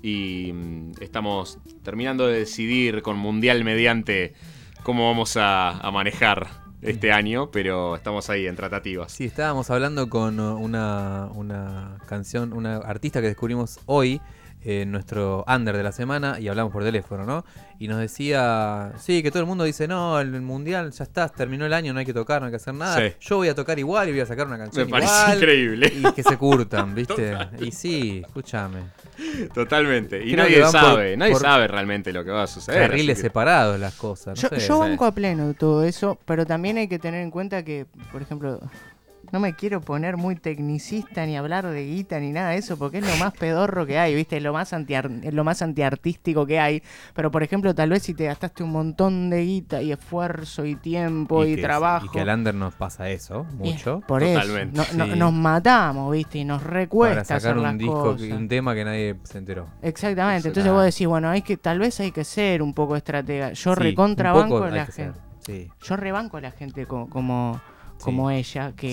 [0.00, 4.32] Y mm, estamos terminando de decidir con Mundial mediante
[4.82, 9.12] cómo vamos a, a manejar este año, pero estamos ahí en tratativas.
[9.12, 14.20] Sí, estábamos hablando con uh, una, una canción, una artista que descubrimos hoy
[14.64, 17.44] en nuestro under de la semana y hablamos por teléfono, ¿no?
[17.78, 21.66] Y nos decía, sí, que todo el mundo dice, no, el mundial ya está, terminó
[21.66, 22.96] el año, no hay que tocar, no hay que hacer nada.
[22.98, 23.14] Sí.
[23.20, 25.36] Yo voy a tocar igual y voy a sacar una canción Me parece igual.
[25.38, 25.92] increíble.
[25.96, 27.32] Y que se curtan, ¿viste?
[27.32, 27.50] Total.
[27.60, 28.80] Y sí, escúchame.
[29.52, 30.24] Totalmente.
[30.24, 32.88] Y Creo nadie por- sabe, nadie por sabe realmente lo que va a suceder.
[32.90, 34.58] Carriles que- separados las cosas, Yo, sé.
[34.60, 38.22] yo banco a pleno todo eso, pero también hay que tener en cuenta que, por
[38.22, 38.60] ejemplo,
[39.34, 42.98] no me quiero poner muy tecnicista ni hablar de guita ni nada de eso, porque
[42.98, 44.36] es lo más pedorro que hay, ¿viste?
[44.36, 46.84] Es lo más, antiar- es lo más antiartístico que hay.
[47.14, 50.76] Pero, por ejemplo, tal vez si te gastaste un montón de guita y esfuerzo y
[50.76, 52.06] tiempo y, que- trabajo.
[52.06, 54.02] Y que al under nos pasa eso, mucho.
[54.06, 54.80] Por Totalmente.
[54.80, 54.92] eso.
[54.96, 55.18] no- no- Sí.
[55.18, 56.38] nos matamos, ¿viste?
[56.38, 58.28] Y nos recuesta Para sacar hacer las un disco, cosas.
[58.30, 59.66] un tema que nadie se enteró.
[59.82, 60.46] Exactamente.
[60.48, 60.76] Entonces Claro.
[60.76, 63.52] vos decís, bueno, hay que, tal vez hay que ser un poco estratega.
[63.52, 65.20] Yo Sí, recontra un poco banco a hay la que ser, gente.
[65.40, 65.68] Sí.
[65.82, 67.60] Yo rebanco a la gente co- como,
[67.98, 68.04] Sí.
[68.04, 68.88] como ella, que,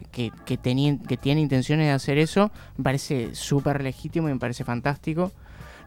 [0.00, 0.06] Sí.
[0.10, 2.50] que, que, tenía- que tiene intenciones de hacer eso.
[2.76, 5.32] Me parece súper legítimo y me parece fantástico.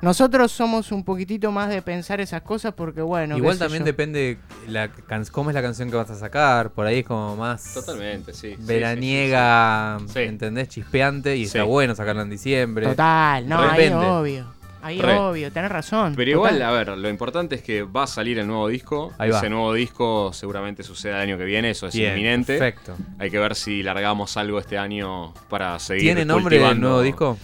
[0.02, 3.36] Nosotros somos un poquitito más de pensar esas cosas porque, bueno.
[3.36, 3.86] Igual también yo.
[3.88, 6.72] depende la can- cómo es la canción que vas a sacar.
[6.72, 8.52] Por ahí es como más Totalmente, sí.
[8.52, 10.14] sí, sí, veraniega, sí, sí.
[10.14, 10.20] Sí.
[10.22, 10.70] ¿entendés?
[10.70, 11.46] Chispeante y Sí.
[11.48, 12.86] está bueno sacarla en diciembre.
[12.88, 14.59] Total, no, ahí obvio.
[14.82, 15.14] Ahí Re.
[15.18, 16.14] obvio, tenés razón.
[16.16, 16.70] Pero igual, total.
[16.70, 19.14] a ver, lo importante es que va a salir el nuevo disco.
[19.18, 19.38] Ahí va.
[19.40, 22.58] Ese nuevo disco seguramente suceda el año que viene, eso es Bien, inminente.
[22.58, 22.96] Perfecto.
[23.18, 26.04] Hay que ver si largamos algo este año para seguir.
[26.04, 27.38] ¿Tiene nombre el nuevo disco?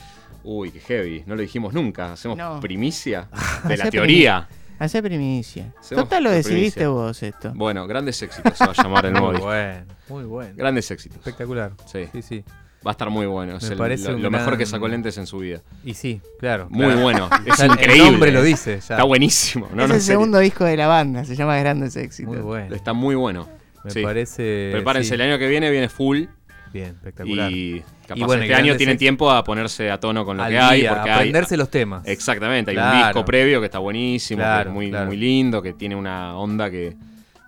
[0.43, 1.23] Uy, qué heavy.
[1.25, 2.13] No lo dijimos nunca.
[2.13, 2.59] Hacemos No.
[2.59, 3.27] primicia
[3.67, 4.47] de la teoría.
[4.77, 5.73] Hacé primicia.
[5.79, 6.89] Hacemos Total lo decidiste primicia.
[6.89, 7.51] vos esto.
[7.55, 9.47] Bueno, grandes éxitos se va a llamar el nuevo Muy disco.
[9.47, 10.53] bueno, muy bueno.
[10.55, 11.17] Grandes éxitos.
[11.17, 11.71] Espectacular.
[11.85, 12.07] Sí.
[12.11, 12.43] Sí, sí.
[12.85, 13.57] Va a estar muy bueno.
[13.57, 15.61] Es Me el- parece lo, un lo mejor que sacó Lentes en su vida.
[15.83, 16.67] Y sí, claro.
[16.69, 17.01] Muy claro.
[17.01, 17.29] bueno.
[17.45, 18.05] Es Ya increíble.
[18.05, 18.73] El nombre lo dice.
[18.73, 18.77] Ya.
[18.77, 19.67] Está buenísimo.
[19.67, 20.13] No, es no, el en serio.
[20.19, 22.33] segundo disco de la banda, se llama Grandes Éxitos.
[22.33, 22.75] Muy bueno.
[22.75, 23.47] Está muy bueno.
[23.83, 24.01] Me Sí.
[24.03, 24.69] parece.
[24.71, 25.15] Prepárense, sí.
[25.15, 26.25] el año que viene viene full.
[26.73, 27.51] Bien, espectacular.
[27.51, 30.43] Y capaz Y bueno, este año grandes tienen tiempo a ponerse a tono con lo
[30.43, 30.81] Al que hay.
[30.81, 32.03] día, Porque aprenderse hay, los temas.
[32.05, 33.05] Exactamente, hay un Claro.
[33.07, 35.05] disco previo que está buenísimo, que Claro, es muy, claro.
[35.07, 36.95] muy lindo, que tiene una onda que,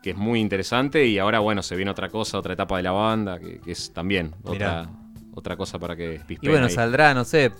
[0.01, 1.05] que es muy interesante.
[1.05, 3.91] Y ahora, bueno, se viene otra cosa, otra etapa de la banda, que, que es
[3.93, 4.81] también Mirá.
[4.83, 4.89] otra,
[5.37, 6.71] otra cosa para que Y bueno, ahí.
[6.71, 7.51] saldrá, no sé,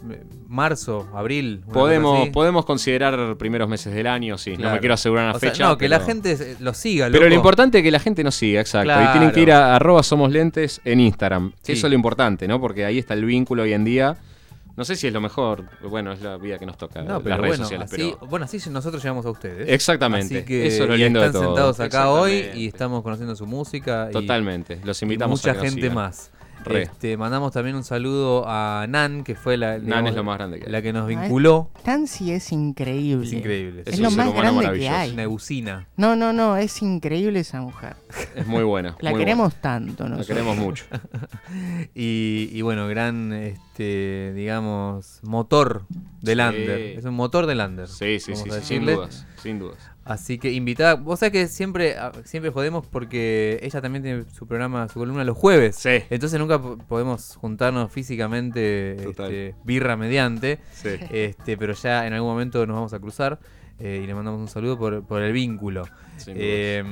[0.48, 1.62] marzo, abril.
[1.72, 4.56] Podemos, podemos considerar primeros meses del año, sí.
[4.58, 5.68] No me quiero asegurar una O sea, fecha.
[5.68, 7.36] no, que la gente lo siga, Pero lo loco.
[7.36, 8.92] importante es que la gente nos siga, exacto.
[8.92, 11.54] Y tienen que ir a arroba somos lentes en Instagram.
[11.62, 11.74] Sí.
[11.74, 12.60] Eso es lo importante, ¿no?
[12.60, 14.18] Porque ahí está el vínculo hoy en día.
[14.76, 17.30] No sé si es lo mejor, bueno, es la vida que nos toca, No, pero
[17.32, 19.70] las redes bueno, sociales, así, pero bueno, así nosotros llegamos a ustedes.
[19.70, 20.38] Exactamente.
[20.38, 21.52] Así que Eso es lo y lindo de están todo.
[21.52, 24.08] sentados acá hoy y estamos conociendo su música.
[24.10, 24.80] y- totalmente.
[24.84, 25.96] Los y invitamos mucha a que nos gente sigan.
[25.96, 26.32] más.
[26.68, 26.84] Re.
[26.84, 30.38] Este, mandamos también un saludo a Nan, que fue la, Nan digamos, es lo más
[30.38, 30.72] grande que hay.
[30.72, 31.70] la que nos vinculó.
[31.84, 33.26] Tansi es increíble.
[33.26, 33.82] Es increíble.
[33.86, 34.96] Es, Es lo más grande que maravilloso.
[34.96, 35.12] hay.
[35.12, 35.88] Una usina.
[35.98, 37.96] No, no, no, es increíble esa mujer.
[38.36, 38.96] Es muy buena.
[39.02, 40.16] La muy queremos tanto, buena.
[40.16, 40.28] La nosotros.
[40.28, 40.86] queremos mucho.
[41.96, 45.84] Y, y bueno, gran, este, digamos, motor
[46.22, 46.44] del Sí.
[46.44, 46.80] under.
[46.80, 47.88] Es un motor del under.
[47.88, 49.26] Sí, sí, sí, sin dudas.
[49.42, 49.78] Sin dudas.
[50.08, 50.96] Así que invitada.
[50.96, 55.24] Vos sabés que siempre, ah, siempre jodemos porque ella también tiene su programa, su columna
[55.24, 55.76] los jueves.
[55.76, 56.04] Sí.
[56.10, 60.60] Entonces nunca po- podemos juntarnos físicamente, este, birra mediante.
[60.72, 60.90] Sí.
[61.12, 63.40] Este, pero ya en algún momento nos vamos a cruzar
[63.80, 65.88] eh, y le mandamos un saludo por, por el vínculo.
[66.28, 66.84] Eh,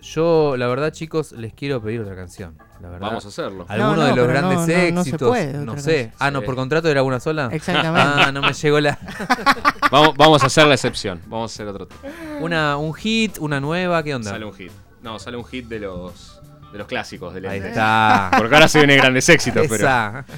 [0.00, 2.56] yo, la verdad, chicos, les quiero pedir otra canción.
[2.80, 3.08] La verdad.
[3.08, 3.66] Vamos a hacerlo.
[3.68, 5.28] Alguno No, no, de los grandes no, no se éxitos.
[5.28, 5.94] puede no sé.
[6.04, 6.12] canción.
[6.18, 7.50] Ah, no, por contrato era una sola.
[7.52, 8.10] Exactamente.
[8.24, 8.98] Ah, no me llegó la.
[9.90, 11.20] Vamos, vamos a hacer la excepción.
[11.26, 12.00] Vamos a hacer otro tema.
[12.40, 14.30] Una, un hit, una nueva, ¿qué onda?
[14.30, 14.72] Sale un hit.
[15.02, 16.40] No, sale un hit de los
[16.72, 18.32] de los clásicos de Ahí está.
[18.36, 19.88] Porque ahora se viene grandes éxitos, pero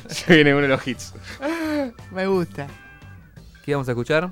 [0.09, 1.15] se viene uno de los hits.
[2.11, 2.67] Me gusta.
[3.65, 4.31] ¿Qué vamos a escuchar?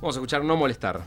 [0.00, 1.00] Vamos a escuchar No Molestar.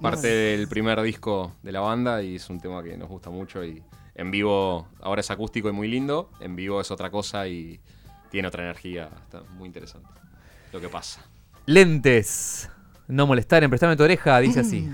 [0.00, 3.64] Parte del primer disco de la banda y es un tema que nos gusta mucho
[3.64, 3.82] y
[4.14, 7.80] en vivo ahora es acústico y muy lindo, en vivo es otra cosa y
[8.30, 10.08] tiene otra energía, está muy interesante
[10.72, 11.20] lo que pasa.
[11.66, 12.70] Lentes.
[13.06, 14.88] No molestar en Prestame tu oreja, dice así.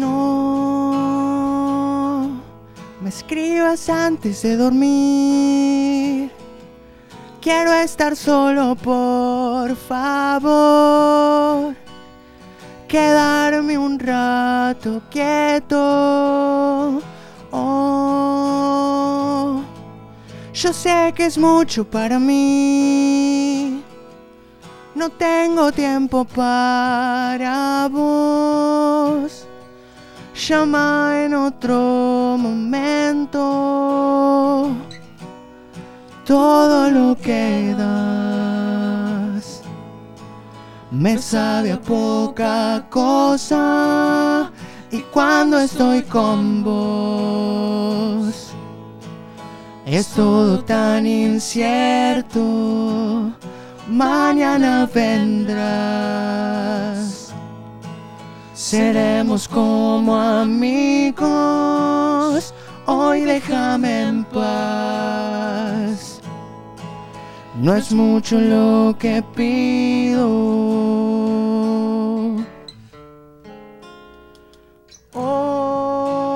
[0.00, 1.02] No
[3.00, 6.30] me escribas antes de dormir.
[7.40, 10.52] Quiero estar solo, por favor.
[12.86, 17.00] Quedarme un rato quieto.
[17.50, 18.32] Oh,
[20.54, 23.82] yo sé que es mucho para mí.
[24.94, 29.48] No tengo tiempo para vos.
[30.34, 33.40] Llama en otro momento.
[36.24, 39.62] Todo lo que das
[40.90, 44.50] me sabe a poca cosa.
[44.90, 48.52] Y cuando estoy con vos,
[49.86, 52.40] es todo tan incierto.
[53.88, 56.42] Mañana vendrás.
[58.72, 61.20] Seremos como amigos.
[62.86, 66.22] Hoy déjame en paz.
[67.54, 70.26] No es mucho lo que pido.
[75.12, 76.34] Oh,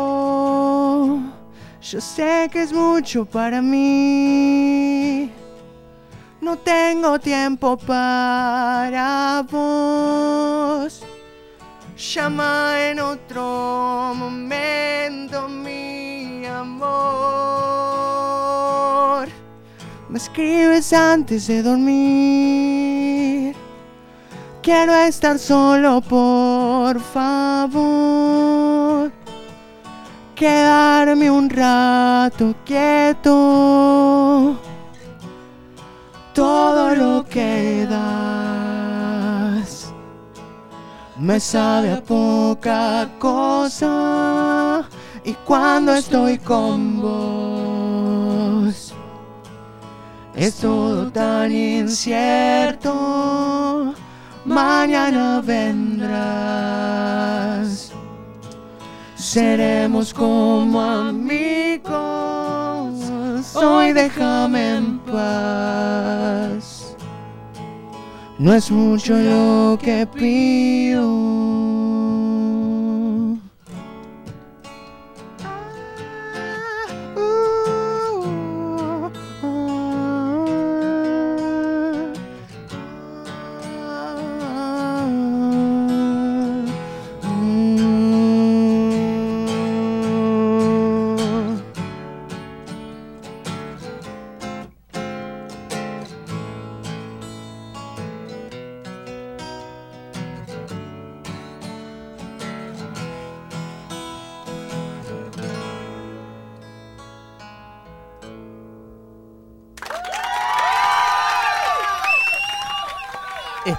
[1.81, 5.33] yo sé que es mucho para mí.
[6.43, 11.06] No tengo tiempo para vos.
[11.97, 16.87] Llama en otro momento, mi amor.
[20.11, 23.57] Me escribes antes de dormir.
[24.63, 27.81] Quiero estar solo, por favor.
[30.35, 34.55] Quedarme un rato quieto.
[36.35, 38.66] Todo lo que das
[41.19, 44.85] me sabe a poca cosa.
[45.25, 48.95] Y cuando estoy con vos,
[50.35, 52.95] es todo tan incierto.
[54.45, 56.77] Mañana vendrás.
[59.17, 61.97] Seremos como amigos.
[63.57, 66.76] Hoy déjame en paz.
[68.39, 71.86] No es mucho lo que pido.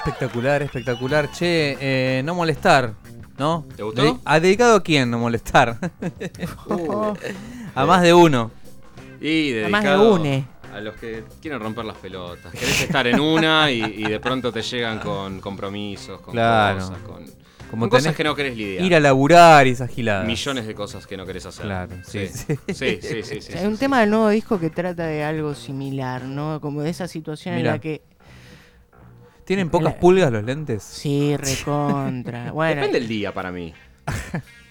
[0.08, 1.30] Espectacular, espectacular.
[1.32, 2.94] Che, eh, no molestar,
[3.38, 3.66] ¿no?
[3.76, 4.02] ¿Te gustó?
[4.04, 5.78] Dedi- ¿Ha dedicado a quién no molestar?
[6.70, 7.14] Uh.
[7.76, 8.52] a más de uno.
[9.20, 10.46] Y Además de dedicado une.
[10.74, 12.52] a los que quieren romper las pelotas.
[12.54, 16.80] Querés estar en una y, y de pronto te llegan con compromisos, con Claro.
[16.80, 17.26] cosas, con,
[17.70, 18.86] Como con cosas que no querés lidiar.
[18.86, 20.26] Ir a laburar y esas giladas.
[20.26, 21.66] Millones de cosas que no querés hacer.
[21.66, 22.46] Claro, sí, sí.
[22.68, 22.74] sí.
[22.74, 23.80] Sí, sí, sí, sí, Hay un sí.
[23.80, 26.62] tema del nuevo disco que trata de algo similar, ¿no?
[26.62, 27.70] Como de esa situación Mirá.
[27.72, 28.02] en la que.
[29.48, 30.84] ¿Tienen pocas La- pulgas los lentes?
[30.84, 32.52] Sí, recontra.
[32.54, 33.74] Bueno, Depende del día para mí.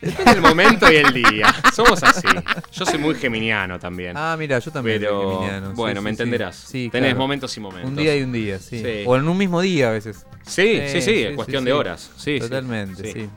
[0.02, 1.46] Depende del momento y el día.
[1.74, 2.28] Somos así.
[2.72, 4.12] Yo soy muy geminiano también.
[4.16, 5.66] Ah, mira, yo también soy Pero geminiano.
[5.70, 6.12] Sí, bueno, sí, me sí.
[6.12, 6.56] entenderás.
[6.56, 7.20] Sí, Tenés claro.
[7.20, 7.90] momentos y momentos.
[7.90, 8.82] Un día y un día, sí.
[8.82, 9.04] Sí.
[9.06, 10.26] O en un mismo día a veces.
[10.42, 11.76] Sí, sí, sí, es cuestión de sí.
[11.76, 12.10] horas.
[12.16, 13.30] Sí, sí, Totalmente, sí.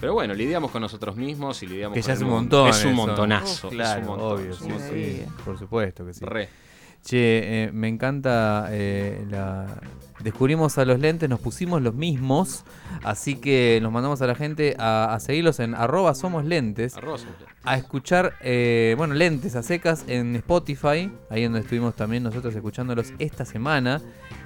[0.00, 2.56] Pero bueno, lidiamos con nosotros mismos y lidiamos Que con ya es el un mundo.
[2.64, 2.70] montón.
[2.70, 2.96] Es un eso.
[3.06, 3.68] montonazo.
[3.68, 4.90] Claro, es un montón, obvio, es un sí, montón.
[4.94, 6.24] sí, por supuesto que sí.
[6.24, 6.48] Re.
[7.04, 9.66] Che, eh, me encanta eh, la...
[10.22, 12.64] Descubrimos a los lentes, nos pusimos los mismos,
[13.04, 16.96] así que nos mandamos a la gente a, a seguirlos en arroba somos lentes,
[17.64, 23.12] a escuchar, eh, bueno, lentes a secas en Spotify, ahí donde estuvimos también nosotros escuchándolos
[23.18, 24.00] esta semana.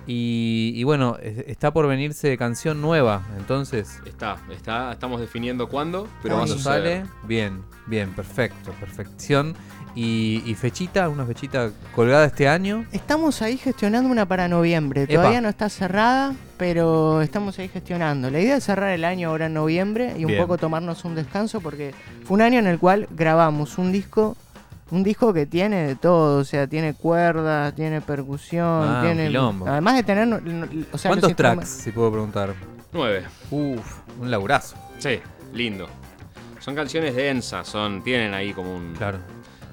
[0.06, 6.08] Y, y bueno, es- está por venirse canción nueva, entonces, Está, está, estamos definiendo cuándo,
[6.22, 7.04] pero cuando suceder.
[7.04, 9.54] sale, bien, bien, perfecto, perfección.
[9.94, 12.86] Y, y fechita, una fechita colgada este año.
[12.92, 15.02] estamos ahí gestionando una para noviembre.
[15.02, 15.14] Epa.
[15.14, 18.30] Todavía no está cerrada, pero estamos ahí gestionando.
[18.30, 20.40] La idea es cerrar el año ahora en noviembre y un Bien.
[20.42, 24.36] poco tomarnos un descanso porque fue un año en el cual grabamos un disco.
[24.90, 29.26] Un disco que tiene de todo, o sea, tiene cuerdas, tiene percusión, Ah, un tiene.
[29.28, 29.66] quilombo.
[29.66, 30.28] Además de tener.
[30.92, 32.52] o sea, ¿Cuántos tracks, si puedo preguntar?
[32.92, 33.24] Nueve.
[33.50, 34.76] Uf, un laburazo.
[34.98, 35.18] Sí,
[35.54, 35.86] lindo.
[36.60, 38.92] Son canciones densas, son, tienen ahí como un.
[38.92, 39.16] Claro.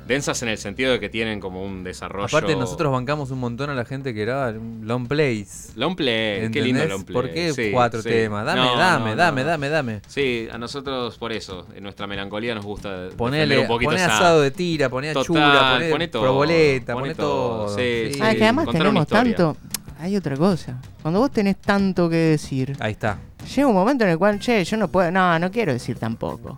[0.09, 2.25] Densas en el sentido de que tienen como un desarrollo.
[2.25, 5.71] Aparte, nosotros bancamos un montón a la gente que graba long plays.
[5.75, 6.89] Long play, qué lindo ¿Entendés?
[6.89, 7.13] long play.
[7.13, 8.09] ¿Por qué Sí, cuatro sí.
[8.09, 8.43] temas?
[8.43, 9.47] Dame, No, dame, no, dame, no.
[9.47, 10.01] dame, dame.
[10.07, 14.15] Sí, a nosotros por eso, en nuestra melancolía nos gusta Ponele, un poquito poné esa-
[14.17, 17.77] asado de tira, poné Total, achura, poné, poné todo, proboleta, poné poné todo, todo.
[17.77, 18.19] sí, sí.
[18.21, 19.57] Ah, que además contar tenemos tanto.
[19.99, 20.81] Hay otra cosa.
[21.03, 23.19] Cuando vos tenés tanto que decir, Ahí está.
[23.55, 25.11] llega un momento en el cual, che, yo no puedo.
[25.11, 26.57] No, no quiero decir tampoco.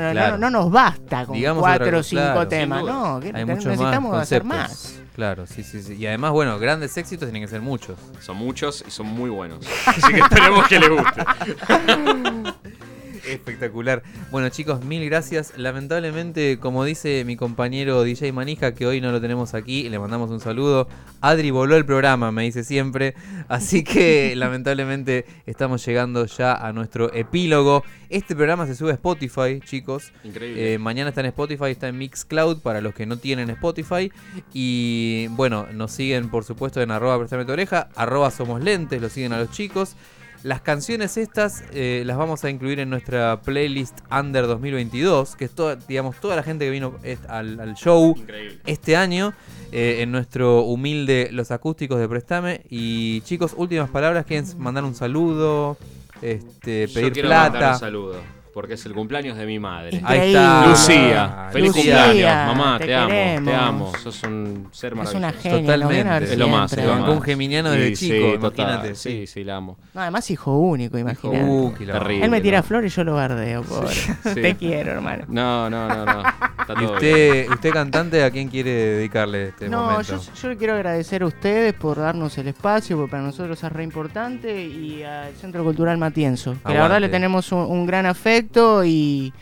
[0.00, 0.38] No, no, Claro.
[0.38, 2.48] no, no nos basta con Digamos cuatro o cinco claro.
[2.48, 2.84] temas.
[2.84, 4.98] No, que Hay necesitamos más hacer más.
[5.14, 5.94] Claro, sí, sí, sí.
[5.94, 7.98] Y además, bueno, grandes éxitos tienen que ser muchos.
[8.20, 9.66] Son muchos y son muy buenos.
[9.86, 11.24] Así que esperemos que les guste.
[13.26, 14.02] Espectacular.
[14.30, 15.52] Bueno, chicos, mil gracias.
[15.56, 20.30] Lamentablemente, como dice mi compañero DJ Manija, que hoy no lo tenemos aquí, le mandamos
[20.30, 20.88] un saludo.
[21.20, 23.14] Adri voló el programa, me dice siempre.
[23.48, 27.84] Así que, lamentablemente, estamos llegando ya a nuestro epílogo.
[28.10, 30.12] Este programa se sube a Spotify, chicos.
[30.24, 30.74] Increíble.
[30.74, 34.10] Eh, mañana está en Spotify, está en Mixcloud para los que no tienen Spotify.
[34.52, 39.08] Y bueno, nos siguen por supuesto en arroba prestame tu oreja, arroba somos lentes, lo
[39.08, 39.96] siguen a los chicos.
[40.42, 45.52] Las canciones estas eh, las vamos a incluir en nuestra playlist Under 2022, que es
[45.52, 48.58] toda, digamos, toda la gente que vino est- al, al show Increíble.
[48.66, 49.34] este año
[49.70, 52.62] eh, en nuestro humilde Los Acústicos de Prestame.
[52.68, 55.76] Y chicos, últimas palabras, quieren mandar un saludo,
[56.20, 57.72] este, Yo pedir quiero mandar plata.
[57.74, 58.41] un saludo.
[58.52, 60.00] Porque es el cumpleaños de mi madre.
[60.04, 60.66] Ahí está.
[60.66, 63.08] Lucía, feliz Lucía, cumpleaños, mamá, te, te amo,
[63.50, 63.92] te amo.
[64.02, 65.16] Sos un ser Es maravilloso.
[65.18, 66.24] una genia, Totalmente.
[66.32, 68.66] Es lo más, es lo Bancó un geminiano desde Sí, chico, sí, total.
[68.68, 68.94] imagínate.
[68.94, 69.78] Sí, sí, la amo.
[69.94, 71.44] No, además hijo único, imagínate.
[71.44, 72.24] Uh, qué la- Terrible.
[72.26, 72.62] Él me tira ¿no?
[72.64, 73.94] flores y yo lo bardeo, pobre.
[73.94, 74.34] Sí.
[74.34, 75.24] Te quiero, hermano.
[75.28, 76.22] No, no, no, no.
[76.62, 76.94] Está ¿Y todo bien.
[76.94, 80.16] usted, usted cantante, a quién quiere dedicarle este No, momento?
[80.16, 83.72] yo, yo le quiero agradecer a ustedes por darnos el espacio, porque para nosotros es
[83.72, 88.06] re importante, y al Centro Cultural Matienzo, que la verdad le tenemos un, un gran
[88.06, 89.32] afecto y,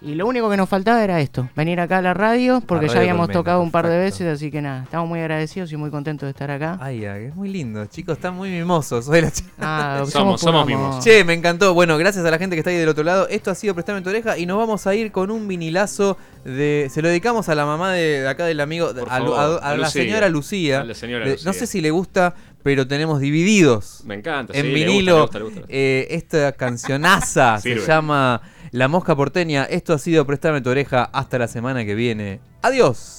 [0.00, 2.94] y lo único que nos faltaba era esto, venir acá a la radio, porque Radio
[2.94, 5.76] ya habíamos Colmena, tocado un par de veces, así que nada, estamos muy agradecidos y
[5.76, 6.78] muy contentos de estar acá.
[6.80, 9.06] Ay, ay, es muy lindo, chicos, están muy mimosos.
[9.06, 11.02] Soy la ch- Ah, Somos- somos mimos.
[11.04, 11.74] Che, me encantó.
[11.74, 13.26] Bueno, gracias a la gente que está ahí del otro lado.
[13.28, 16.88] Esto ha sido Prestame tu oreja y nos vamos a ir con un vinilazo de.
[16.90, 19.60] Se lo dedicamos a la mamá de, de acá del amigo, Por a, Lu- favor,
[19.62, 20.80] a- a a la señora Lucía.
[20.80, 21.44] A la señora De- Lucía.
[21.46, 24.02] No sé si le gusta, pero tenemos divididos.
[24.04, 24.52] Me encanta.
[24.56, 25.60] en sí, le gusta, vinilo le gusta, le gusta.
[25.68, 28.40] eh, esta cancionaza se llama
[28.70, 29.64] La Mosca Porteña.
[29.64, 31.04] Esto ha sido Prestame tu oreja.
[31.04, 32.40] Hasta la semana que viene.
[32.62, 33.17] Adiós.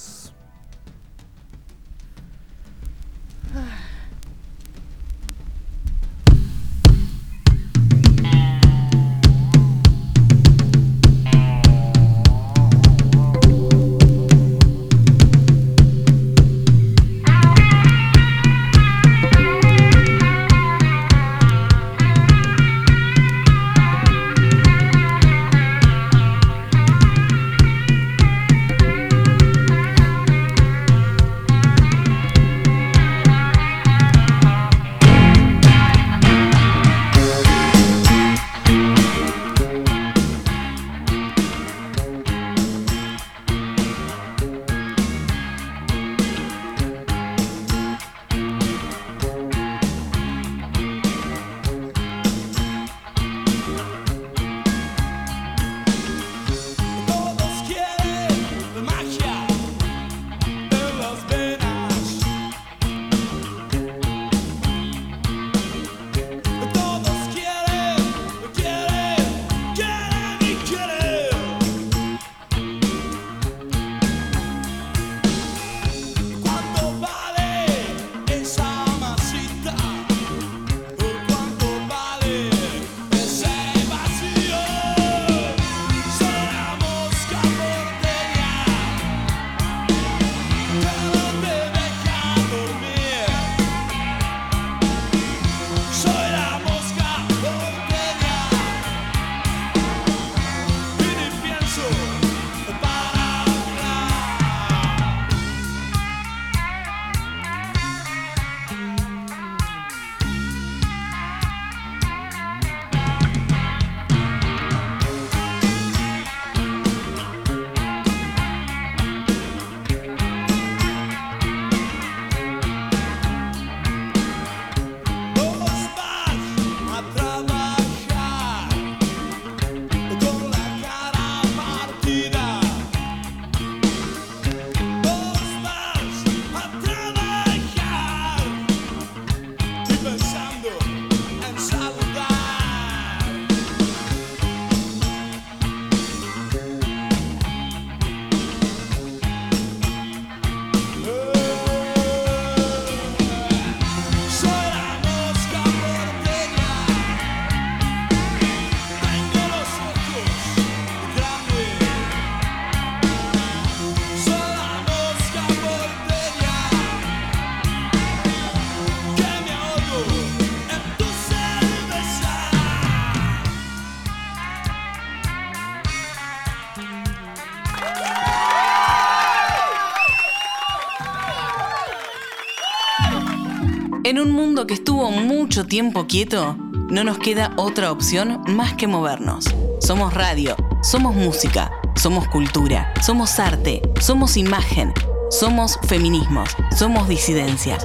[185.50, 186.56] Mucho tiempo quieto,
[186.91, 189.45] no nos queda otra opción más que movernos.
[189.80, 194.93] Somos radio, somos música, somos cultura, somos arte, somos imagen,
[195.32, 197.80] somos feminismos, somos disidencia.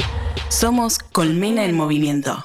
[0.51, 2.39] Somos Colmena en Movimiento.